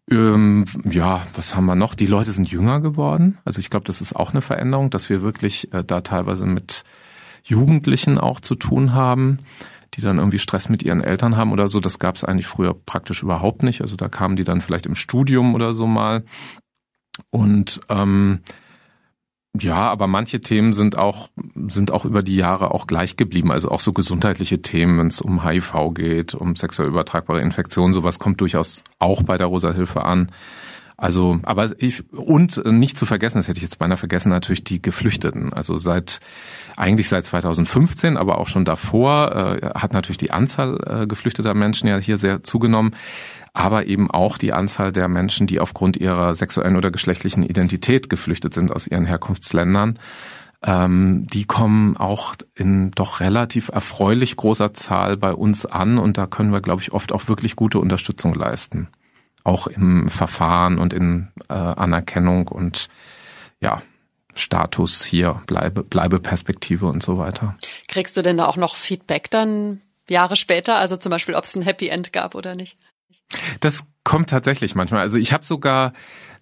Ähm, 0.10 0.66
ja, 0.84 1.26
was 1.36 1.56
haben 1.56 1.66
wir 1.66 1.76
noch? 1.76 1.96
Die 1.96 2.08
Leute 2.08 2.32
sind 2.32 2.52
jünger 2.52 2.82
geworden. 2.82 3.38
Also 3.46 3.60
ich 3.60 3.70
glaube, 3.70 3.86
das 3.86 4.02
ist 4.02 4.16
auch 4.16 4.32
eine 4.32 4.42
Veränderung, 4.42 4.90
dass 4.90 5.10
wir 5.10 5.22
wirklich 5.22 5.74
äh, 5.74 5.84
da 5.86 6.02
teilweise 6.02 6.46
mit 6.46 6.84
Jugendlichen 7.44 8.18
auch 8.18 8.40
zu 8.40 8.56
tun 8.56 8.94
haben, 8.94 9.40
die 9.94 10.02
dann 10.02 10.18
irgendwie 10.18 10.40
Stress 10.40 10.70
mit 10.70 10.84
ihren 10.84 11.02
Eltern 11.02 11.36
haben 11.38 11.52
oder 11.52 11.68
so. 11.68 11.80
Das 11.80 12.00
gab 12.00 12.16
es 12.16 12.24
eigentlich 12.24 12.48
früher 12.48 12.74
praktisch 12.74 13.24
überhaupt 13.24 13.64
nicht. 13.64 13.82
Also 13.82 13.96
da 13.96 14.10
kamen 14.10 14.36
die 14.36 14.44
dann 14.44 14.62
vielleicht 14.62 14.86
im 14.86 14.96
Studium 14.96 15.54
oder 15.54 15.74
so 15.74 15.86
mal. 15.86 16.24
Und 17.30 17.82
ähm, 17.90 18.40
ja, 19.60 19.90
aber 19.90 20.08
manche 20.08 20.40
Themen 20.40 20.72
sind 20.72 20.98
auch, 20.98 21.30
sind 21.68 21.92
auch 21.92 22.06
über 22.06 22.24
die 22.24 22.38
Jahre 22.38 22.72
auch 22.72 22.88
gleich 22.88 23.18
geblieben. 23.18 23.52
Also 23.52 23.70
auch 23.70 23.82
so 23.82 23.92
gesundheitliche 23.92 24.62
Themen, 24.62 24.98
wenn 24.98 25.08
es 25.08 25.20
um 25.20 25.46
HIV 25.46 25.94
geht, 25.94 26.34
um 26.34 26.56
sexuell 26.56 26.88
übertragbare 26.88 27.42
Infektionen, 27.42 27.94
sowas 27.94 28.18
kommt 28.18 28.40
durchaus 28.40 28.82
auch 28.98 29.24
bei 29.24 29.38
der 29.38 29.48
Rosa 29.48 29.74
Hilfe 29.74 30.06
an. 30.06 30.32
Also, 31.02 31.40
aber 31.42 31.72
ich, 31.80 32.04
und 32.12 32.64
nicht 32.64 32.96
zu 32.96 33.08
vergessen, 33.08 33.40
das 33.40 33.48
hätte 33.48 33.58
ich 33.58 33.64
jetzt 33.64 33.80
beinahe 33.80 33.98
vergessen, 33.98 34.30
natürlich 34.30 34.64
die 34.64 34.84
Geflüchteten. 34.84 35.52
Also 35.52 35.78
seit, 35.78 36.20
eigentlich 36.78 37.10
seit 37.10 37.26
2015, 37.26 38.18
aber 38.18 38.38
auch 38.38 38.48
schon 38.48 38.66
davor, 38.66 39.36
äh, 39.36 39.66
hat 39.74 39.94
natürlich 39.94 40.20
die 40.20 40.30
Anzahl 40.30 40.78
äh, 40.86 41.08
geflüchteter 41.08 41.56
Menschen 41.56 41.88
ja 41.88 41.98
hier 41.98 42.20
sehr 42.20 42.44
zugenommen 42.44 42.96
aber 43.54 43.86
eben 43.88 44.10
auch 44.10 44.38
die 44.38 44.54
Anzahl 44.54 44.94
der 44.94 45.10
Menschen, 45.10 45.46
die 45.46 45.60
aufgrund 45.60 45.98
ihrer 45.98 46.36
sexuellen 46.36 46.78
oder 46.78 46.90
geschlechtlichen 46.90 47.44
Identität 47.44 48.10
geflüchtet 48.10 48.54
sind 48.54 48.72
aus 48.72 48.88
ihren 48.88 49.04
Herkunftsländern. 49.06 50.00
Ähm, 50.64 51.28
die 51.28 51.44
kommen 51.44 51.98
auch 51.98 52.36
in 52.56 52.92
doch 52.92 53.20
relativ 53.20 53.68
erfreulich 53.68 54.38
großer 54.38 54.74
Zahl 54.74 55.18
bei 55.18 55.34
uns 55.34 55.66
an 55.66 55.98
und 55.98 56.18
da 56.18 56.28
können 56.28 56.54
wir, 56.54 56.62
glaube 56.62 56.82
ich, 56.82 56.94
oft 56.94 57.12
auch 57.12 57.28
wirklich 57.28 57.58
gute 57.58 57.80
Unterstützung 57.80 58.34
leisten. 58.34 58.88
Auch 59.44 59.68
im 59.68 60.10
Verfahren 60.10 60.78
und 60.78 60.94
in 60.94 61.30
äh, 61.50 61.54
Anerkennung 61.54 62.48
und 62.48 62.90
ja, 63.60 63.82
Status 64.36 65.04
hier, 65.04 65.42
bleibe, 65.48 65.84
bleibe 65.84 66.20
Perspektive 66.20 66.88
und 66.88 67.04
so 67.04 67.18
weiter. 67.18 67.56
Kriegst 67.88 68.16
du 68.18 68.22
denn 68.22 68.38
da 68.38 68.46
auch 68.46 68.58
noch 68.58 68.76
Feedback 68.76 69.30
dann 69.30 69.80
Jahre 70.10 70.36
später? 70.36 70.78
Also 70.78 70.98
zum 70.98 71.10
Beispiel, 71.10 71.36
ob 71.36 71.44
es 71.44 71.56
ein 71.56 71.62
Happy 71.62 71.88
End 71.88 72.14
gab 72.14 72.36
oder 72.36 72.56
nicht? 72.56 72.78
Das 73.60 73.84
kommt 74.04 74.30
tatsächlich 74.30 74.76
manchmal. 74.76 75.02
Also 75.02 75.18
ich 75.18 75.34
habe 75.34 75.46
sogar 75.46 75.94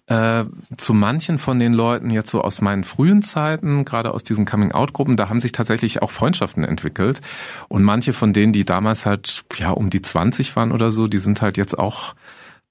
äh, 0.06 0.44
zu 0.76 0.92
manchen 0.92 1.38
von 1.38 1.58
den 1.58 1.72
Leuten 1.72 2.10
jetzt 2.10 2.30
so 2.30 2.40
aus 2.42 2.60
meinen 2.60 2.84
frühen 2.84 3.22
Zeiten, 3.22 3.84
gerade 3.84 4.12
aus 4.12 4.24
diesen 4.24 4.44
Coming-out-Gruppen, 4.44 5.16
da 5.16 5.28
haben 5.28 5.40
sich 5.40 5.52
tatsächlich 5.52 6.02
auch 6.02 6.10
Freundschaften 6.10 6.64
entwickelt. 6.64 7.20
Und 7.68 7.84
manche 7.84 8.12
von 8.12 8.32
denen, 8.32 8.52
die 8.52 8.64
damals 8.64 9.06
halt 9.06 9.44
ja 9.56 9.70
um 9.70 9.90
die 9.90 10.02
20 10.02 10.56
waren 10.56 10.72
oder 10.72 10.90
so, 10.90 11.06
die 11.06 11.18
sind 11.18 11.42
halt 11.42 11.56
jetzt 11.56 11.78
auch 11.78 12.14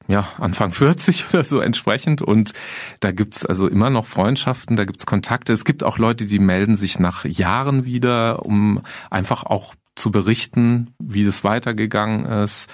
ja, 0.09 0.27
Anfang 0.39 0.71
40 0.73 1.27
oder 1.29 1.45
so 1.45 1.61
entsprechend. 1.61 2.21
Und 2.21 2.51
da 2.99 3.11
gibt's 3.11 3.45
also 3.45 3.67
immer 3.67 3.89
noch 3.89 4.05
Freundschaften, 4.05 4.75
da 4.75 4.83
gibt's 4.83 5.05
Kontakte. 5.05 5.53
Es 5.53 5.63
gibt 5.63 5.83
auch 5.83 5.97
Leute, 5.97 6.25
die 6.25 6.39
melden 6.39 6.75
sich 6.75 6.99
nach 6.99 7.23
Jahren 7.23 7.85
wieder, 7.85 8.45
um 8.45 8.81
einfach 9.09 9.43
auch 9.45 9.75
zu 9.95 10.11
berichten, 10.11 10.93
wie 10.97 11.23
es 11.23 11.43
weitergegangen 11.43 12.25
ist. 12.25 12.69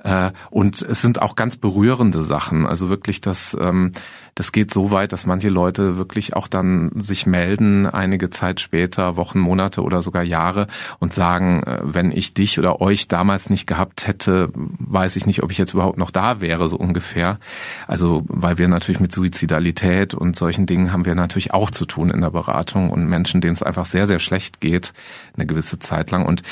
Äh, 0.00 0.32
und 0.50 0.82
es 0.82 1.00
sind 1.00 1.22
auch 1.22 1.36
ganz 1.36 1.56
berührende 1.56 2.20
Sachen. 2.22 2.66
Also 2.66 2.90
wirklich, 2.90 3.20
das, 3.20 3.56
ähm, 3.58 3.92
das 4.34 4.52
geht 4.52 4.72
so 4.72 4.90
weit, 4.90 5.12
dass 5.12 5.26
manche 5.26 5.48
Leute 5.48 5.96
wirklich 5.96 6.34
auch 6.34 6.48
dann 6.48 6.90
sich 7.00 7.26
melden, 7.26 7.86
einige 7.86 8.30
Zeit 8.30 8.60
später, 8.60 9.16
Wochen, 9.16 9.38
Monate 9.38 9.82
oder 9.82 10.02
sogar 10.02 10.22
Jahre 10.22 10.66
und 10.98 11.12
sagen, 11.12 11.62
äh, 11.62 11.80
wenn 11.82 12.10
ich 12.10 12.34
dich 12.34 12.58
oder 12.58 12.80
euch 12.80 13.08
damals 13.08 13.50
nicht 13.50 13.66
gehabt 13.66 14.06
hätte, 14.06 14.50
weiß 14.54 15.16
ich 15.16 15.26
nicht, 15.26 15.42
ob 15.42 15.50
ich 15.50 15.58
jetzt 15.58 15.74
überhaupt 15.74 15.98
noch 15.98 16.10
da 16.10 16.40
wäre, 16.40 16.68
so 16.68 16.76
ungefähr. 16.76 17.38
Also, 17.86 18.24
weil 18.26 18.58
wir 18.58 18.68
natürlich 18.68 19.00
mit 19.00 19.12
Suizidalität 19.12 20.14
und 20.14 20.36
solchen 20.36 20.66
Dingen 20.66 20.92
haben 20.92 21.04
wir 21.04 21.14
natürlich 21.14 21.54
auch 21.54 21.70
zu 21.70 21.84
tun 21.86 22.10
in 22.10 22.20
der 22.20 22.30
Beratung 22.30 22.90
und 22.90 23.06
Menschen, 23.06 23.40
denen 23.40 23.54
es 23.54 23.62
einfach 23.62 23.86
sehr, 23.86 24.06
sehr 24.06 24.18
schlecht 24.18 24.60
geht, 24.60 24.92
eine 25.36 25.46
gewisse 25.46 25.78
Zeit 25.78 26.10
lang. 26.10 26.26
Und 26.26 26.42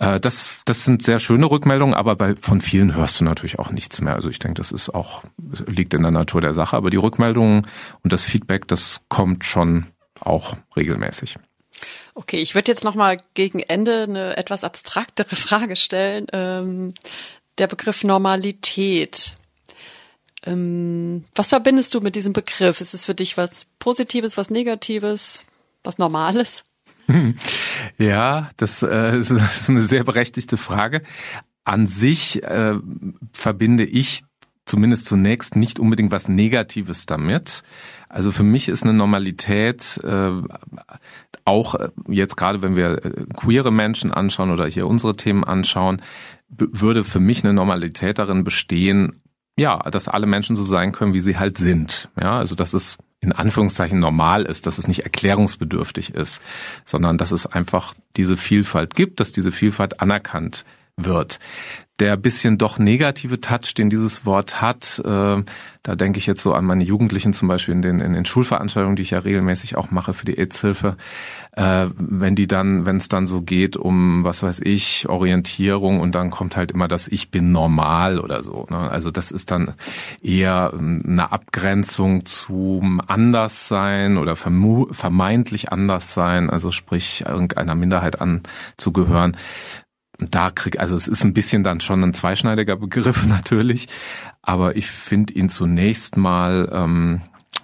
äh, 0.00 0.18
das, 0.18 0.62
das 0.64 0.84
sind 0.84 1.02
sehr 1.02 1.18
schöne 1.18 1.50
Rückmeldungen, 1.50 1.94
aber 1.94 2.16
bei, 2.16 2.34
von 2.40 2.60
vielen 2.60 2.94
hörst 2.94 3.20
du 3.20 3.24
natürlich 3.24 3.58
auch 3.58 3.70
nichts 3.70 4.00
mehr. 4.00 4.14
Also 4.14 4.28
ich 4.28 4.38
denke, 4.38 4.54
das 4.54 4.72
ist 4.72 4.90
auch, 4.90 5.22
liegt 5.66 5.94
in 5.94 6.02
der 6.02 6.10
Natur 6.10 6.40
der 6.40 6.54
Sache. 6.54 6.76
Aber 6.76 6.90
die 6.90 6.96
Rückmeldungen 7.28 7.66
und 8.02 8.12
das 8.12 8.24
Feedback, 8.24 8.66
das 8.68 9.00
kommt 9.08 9.44
schon 9.44 9.86
auch 10.20 10.56
regelmäßig. 10.76 11.36
Okay, 12.14 12.38
ich 12.38 12.54
würde 12.54 12.72
jetzt 12.72 12.84
nochmal 12.84 13.18
gegen 13.34 13.60
Ende 13.60 14.02
eine 14.02 14.36
etwas 14.36 14.64
abstraktere 14.64 15.36
Frage 15.36 15.76
stellen. 15.76 16.26
Ähm, 16.32 16.94
der 17.58 17.66
Begriff 17.66 18.04
Normalität. 18.04 19.34
Ähm, 20.44 21.24
was 21.34 21.48
verbindest 21.48 21.94
du 21.94 22.00
mit 22.00 22.14
diesem 22.14 22.32
Begriff? 22.32 22.80
Ist 22.80 22.94
es 22.94 23.04
für 23.04 23.14
dich 23.14 23.36
was 23.36 23.66
Positives, 23.78 24.36
was 24.36 24.50
Negatives, 24.50 25.44
was 25.84 25.98
Normales? 25.98 26.64
Ja, 27.96 28.50
das, 28.58 28.82
äh, 28.82 29.18
ist 29.18 29.30
eine 29.30 29.82
sehr 29.82 30.04
berechtigte 30.04 30.56
Frage 30.56 31.02
an 31.68 31.86
sich 31.86 32.42
äh, 32.42 32.74
verbinde 33.32 33.84
ich 33.84 34.22
zumindest 34.68 35.06
zunächst 35.06 35.56
nicht 35.56 35.78
unbedingt 35.78 36.12
was 36.12 36.28
Negatives 36.28 37.06
damit. 37.06 37.62
Also 38.08 38.32
für 38.32 38.42
mich 38.42 38.68
ist 38.68 38.84
eine 38.84 38.94
Normalität 38.94 40.00
äh, 40.04 40.30
auch 41.44 41.74
äh, 41.74 41.88
jetzt 42.08 42.36
gerade, 42.36 42.62
wenn 42.62 42.76
wir 42.76 43.04
äh, 43.04 43.24
queere 43.34 43.72
Menschen 43.72 44.12
anschauen 44.12 44.50
oder 44.50 44.66
hier 44.66 44.86
unsere 44.86 45.16
Themen 45.16 45.44
anschauen, 45.44 46.02
würde 46.48 47.04
für 47.04 47.20
mich 47.20 47.44
eine 47.44 47.52
Normalität 47.52 48.18
darin 48.18 48.44
bestehen, 48.44 49.20
ja, 49.56 49.78
dass 49.78 50.08
alle 50.08 50.26
Menschen 50.26 50.56
so 50.56 50.62
sein 50.62 50.92
können, 50.92 51.14
wie 51.14 51.20
sie 51.20 51.36
halt 51.36 51.58
sind. 51.58 52.08
Ja, 52.18 52.38
also 52.38 52.54
dass 52.54 52.72
es 52.72 52.96
in 53.20 53.32
Anführungszeichen 53.32 53.98
normal 53.98 54.44
ist, 54.44 54.66
dass 54.66 54.78
es 54.78 54.86
nicht 54.86 55.00
erklärungsbedürftig 55.00 56.14
ist, 56.14 56.40
sondern 56.84 57.18
dass 57.18 57.32
es 57.32 57.46
einfach 57.46 57.94
diese 58.16 58.36
Vielfalt 58.36 58.94
gibt, 58.94 59.18
dass 59.20 59.32
diese 59.32 59.50
Vielfalt 59.50 60.00
anerkannt 60.00 60.64
wird. 60.96 61.38
Der 62.00 62.16
bisschen 62.16 62.58
doch 62.58 62.78
negative 62.78 63.40
Touch, 63.40 63.74
den 63.76 63.90
dieses 63.90 64.24
Wort 64.24 64.60
hat, 64.62 65.02
äh, 65.04 65.42
da 65.88 65.96
denke 65.96 66.18
ich 66.18 66.26
jetzt 66.26 66.42
so 66.42 66.52
an 66.52 66.66
meine 66.66 66.84
Jugendlichen 66.84 67.32
zum 67.32 67.48
Beispiel 67.48 67.74
in 67.74 67.80
den, 67.80 68.00
in 68.00 68.12
den 68.12 68.26
Schulveranstaltungen, 68.26 68.94
die 68.94 69.02
ich 69.02 69.10
ja 69.10 69.20
regelmäßig 69.20 69.76
auch 69.76 69.90
mache 69.90 70.12
für 70.12 70.26
die 70.26 70.36
AIDS-Hilfe, 70.36 70.96
äh, 71.52 71.86
wenn 71.96 72.34
die 72.34 72.46
dann, 72.46 72.84
wenn 72.84 72.98
es 72.98 73.08
dann 73.08 73.26
so 73.26 73.40
geht 73.40 73.76
um, 73.76 74.22
was 74.22 74.42
weiß 74.42 74.60
ich, 74.60 75.08
Orientierung 75.08 76.00
und 76.00 76.14
dann 76.14 76.28
kommt 76.28 76.56
halt 76.56 76.72
immer 76.72 76.88
das 76.88 77.08
Ich 77.08 77.30
bin 77.30 77.52
normal 77.52 78.18
oder 78.18 78.42
so. 78.42 78.66
Ne? 78.68 78.78
Also 78.78 79.10
das 79.10 79.30
ist 79.30 79.50
dann 79.50 79.74
eher 80.22 80.72
ähm, 80.74 81.02
eine 81.06 81.32
Abgrenzung 81.32 82.26
zum 82.26 83.00
Anderssein 83.06 84.18
oder 84.18 84.36
vermeintlich 84.36 85.72
Anderssein, 85.72 86.50
also 86.50 86.70
sprich 86.70 87.24
irgendeiner 87.26 87.74
Minderheit 87.74 88.20
anzugehören 88.20 89.36
da 90.18 90.50
krieg, 90.50 90.78
also 90.78 90.96
es 90.96 91.08
ist 91.08 91.24
ein 91.24 91.32
bisschen 91.32 91.62
dann 91.62 91.80
schon 91.80 92.02
ein 92.02 92.14
zweischneidiger 92.14 92.76
Begriff 92.76 93.26
natürlich, 93.28 93.88
aber 94.42 94.76
ich 94.76 94.88
finde 94.88 95.34
ihn 95.34 95.48
zunächst 95.48 96.16
mal 96.16 96.68
ähm, 96.72 97.20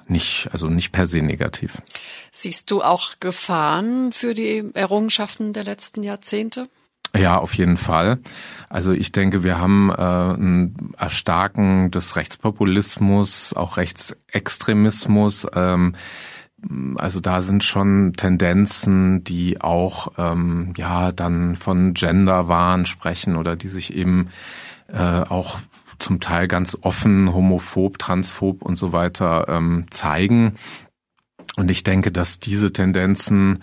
nicht, 0.07 0.49
also 0.53 0.69
nicht 0.69 0.93
per 0.93 1.07
se 1.07 1.23
negativ. 1.23 1.83
Siehst 2.31 2.71
du 2.71 2.83
auch 2.83 3.15
Gefahren 3.21 4.13
für 4.13 4.35
die 4.35 4.65
Errungenschaften 4.75 5.53
der 5.53 5.65
letzten 5.65 6.03
Jahrzehnte? 6.03 6.69
Ja, 7.17 7.39
auf 7.39 7.55
jeden 7.55 7.77
Fall. 7.77 8.19
Also 8.69 8.91
ich 8.91 9.13
denke, 9.13 9.45
wir 9.45 9.59
haben 9.59 9.91
äh, 9.91 9.95
ein 9.95 10.93
Erstarken 10.99 11.93
des 11.93 12.17
Rechtspopulismus, 12.17 13.53
auch 13.55 13.77
Rechtsextremismus. 13.77 15.47
Ähm, 15.55 15.95
also 16.97 17.21
da 17.21 17.43
sind 17.43 17.63
schon 17.65 18.13
Tendenzen, 18.17 19.25
die 19.25 19.61
auch 19.61 20.13
ähm, 20.19 20.73
ja 20.77 21.13
dann 21.13 21.57
von 21.57 21.95
Genderwahn 21.95 22.87
sprechen 22.87 23.37
oder 23.37 23.57
die 23.57 23.69
sich 23.69 23.95
eben 23.95 24.31
äh, 24.89 24.99
auch 24.99 25.59
zum 25.99 26.21
Teil 26.21 26.49
ganz 26.49 26.77
offen 26.81 27.33
homophob, 27.33 27.99
transphob 27.99 28.63
und 28.63 28.77
so 28.77 28.93
weiter 28.93 29.47
ähm, 29.49 29.87
zeigen. 29.91 30.57
Und 31.57 31.71
ich 31.71 31.85
denke, 31.85 32.11
dass 32.11 32.41
diese 32.41 32.73
Tendenzen 32.73 33.61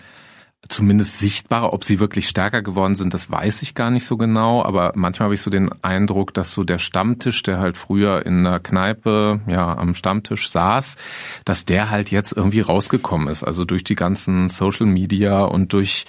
zumindest 0.68 1.18
sichtbarer. 1.18 1.72
Ob 1.72 1.84
sie 1.84 2.00
wirklich 2.00 2.28
stärker 2.28 2.62
geworden 2.62 2.94
sind, 2.94 3.14
das 3.14 3.30
weiß 3.30 3.62
ich 3.62 3.74
gar 3.74 3.90
nicht 3.90 4.06
so 4.06 4.16
genau. 4.16 4.62
Aber 4.64 4.92
manchmal 4.94 5.26
habe 5.26 5.34
ich 5.34 5.42
so 5.42 5.50
den 5.50 5.70
Eindruck, 5.82 6.34
dass 6.34 6.52
so 6.52 6.64
der 6.64 6.78
Stammtisch, 6.78 7.42
der 7.42 7.58
halt 7.58 7.76
früher 7.76 8.24
in 8.24 8.46
einer 8.46 8.60
Kneipe, 8.60 9.40
ja, 9.46 9.76
am 9.76 9.94
Stammtisch 9.94 10.50
saß, 10.50 10.96
dass 11.44 11.64
der 11.64 11.90
halt 11.90 12.10
jetzt 12.10 12.32
irgendwie 12.36 12.60
rausgekommen 12.60 13.28
ist. 13.28 13.42
Also 13.44 13.64
durch 13.64 13.84
die 13.84 13.96
ganzen 13.96 14.48
Social 14.48 14.86
Media 14.86 15.42
und 15.44 15.72
durch 15.72 16.04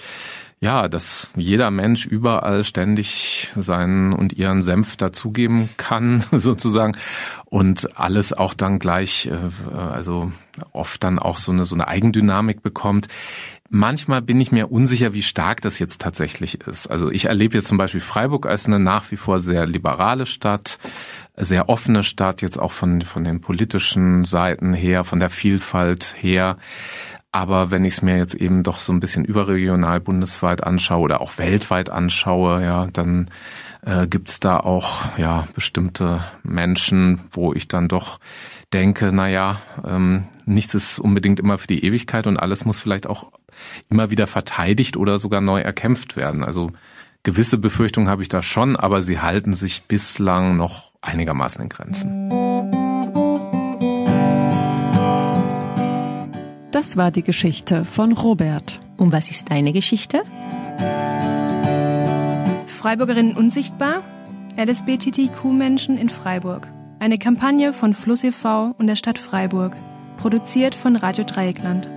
ja, 0.60 0.88
dass 0.88 1.30
jeder 1.36 1.70
Mensch 1.70 2.06
überall 2.06 2.64
ständig 2.64 3.48
seinen 3.54 4.12
und 4.12 4.32
ihren 4.32 4.62
Senf 4.62 4.96
dazugeben 4.96 5.68
kann, 5.76 6.24
sozusagen, 6.32 6.96
und 7.44 7.98
alles 7.98 8.32
auch 8.32 8.54
dann 8.54 8.78
gleich, 8.78 9.26
äh, 9.26 9.76
also 9.76 10.32
oft 10.72 11.04
dann 11.04 11.18
auch 11.18 11.38
so 11.38 11.52
eine, 11.52 11.64
so 11.64 11.74
eine 11.74 11.88
Eigendynamik 11.88 12.62
bekommt. 12.62 13.08
Manchmal 13.70 14.22
bin 14.22 14.40
ich 14.40 14.52
mir 14.52 14.70
unsicher, 14.70 15.14
wie 15.14 15.22
stark 15.22 15.60
das 15.60 15.78
jetzt 15.78 16.00
tatsächlich 16.00 16.60
ist. 16.66 16.86
Also 16.86 17.10
ich 17.10 17.26
erlebe 17.26 17.56
jetzt 17.56 17.68
zum 17.68 17.78
Beispiel 17.78 18.00
Freiburg 18.00 18.46
als 18.46 18.66
eine 18.66 18.78
nach 18.78 19.10
wie 19.10 19.16
vor 19.16 19.40
sehr 19.40 19.66
liberale 19.66 20.26
Stadt, 20.26 20.78
sehr 21.36 21.68
offene 21.68 22.02
Stadt, 22.02 22.42
jetzt 22.42 22.58
auch 22.58 22.72
von, 22.72 23.02
von 23.02 23.24
den 23.24 23.40
politischen 23.40 24.24
Seiten 24.24 24.72
her, 24.72 25.04
von 25.04 25.18
der 25.18 25.30
Vielfalt 25.30 26.14
her. 26.18 26.58
Aber 27.34 27.72
wenn 27.72 27.84
ich 27.84 27.94
es 27.94 28.02
mir 28.02 28.16
jetzt 28.16 28.36
eben 28.36 28.62
doch 28.62 28.78
so 28.78 28.92
ein 28.92 29.00
bisschen 29.00 29.24
überregional 29.24 29.98
bundesweit 29.98 30.62
anschaue 30.62 31.00
oder 31.00 31.20
auch 31.20 31.36
weltweit 31.36 31.90
anschaue, 31.90 32.62
ja, 32.62 32.86
dann 32.92 33.28
äh, 33.84 34.06
gibt's 34.06 34.38
da 34.38 34.60
auch 34.60 35.18
ja 35.18 35.48
bestimmte 35.52 36.22
Menschen, 36.44 37.22
wo 37.32 37.52
ich 37.52 37.66
dann 37.66 37.88
doch 37.88 38.20
denke, 38.72 39.10
na 39.12 39.28
ja, 39.28 39.60
ähm, 39.84 40.28
nichts 40.44 40.76
ist 40.76 41.00
unbedingt 41.00 41.40
immer 41.40 41.58
für 41.58 41.66
die 41.66 41.84
Ewigkeit 41.84 42.28
und 42.28 42.36
alles 42.36 42.64
muss 42.64 42.80
vielleicht 42.80 43.08
auch 43.08 43.32
immer 43.90 44.10
wieder 44.10 44.28
verteidigt 44.28 44.96
oder 44.96 45.18
sogar 45.18 45.40
neu 45.40 45.60
erkämpft 45.60 46.14
werden. 46.16 46.44
Also 46.44 46.70
gewisse 47.24 47.58
Befürchtungen 47.58 48.08
habe 48.08 48.22
ich 48.22 48.28
da 48.28 48.42
schon, 48.42 48.76
aber 48.76 49.02
sie 49.02 49.18
halten 49.18 49.54
sich 49.54 49.88
bislang 49.88 50.56
noch 50.56 50.92
einigermaßen 51.02 51.60
in 51.64 51.68
Grenzen. 51.68 52.83
Das 56.74 56.96
war 56.96 57.12
die 57.12 57.22
Geschichte 57.22 57.84
von 57.84 58.10
Robert. 58.10 58.80
Und 58.96 59.12
was 59.12 59.30
ist 59.30 59.48
deine 59.48 59.72
Geschichte? 59.72 60.24
Freiburgerinnen 62.66 63.36
unsichtbar? 63.36 64.02
LSBTTQ-Menschen 64.56 65.96
in 65.96 66.08
Freiburg. 66.08 66.66
Eine 66.98 67.18
Kampagne 67.18 67.72
von 67.74 67.94
Fluss 67.94 68.24
e.V. 68.24 68.74
und 68.76 68.88
der 68.88 68.96
Stadt 68.96 69.20
Freiburg. 69.20 69.76
Produziert 70.16 70.74
von 70.74 70.96
Radio 70.96 71.22
Dreieckland. 71.22 71.88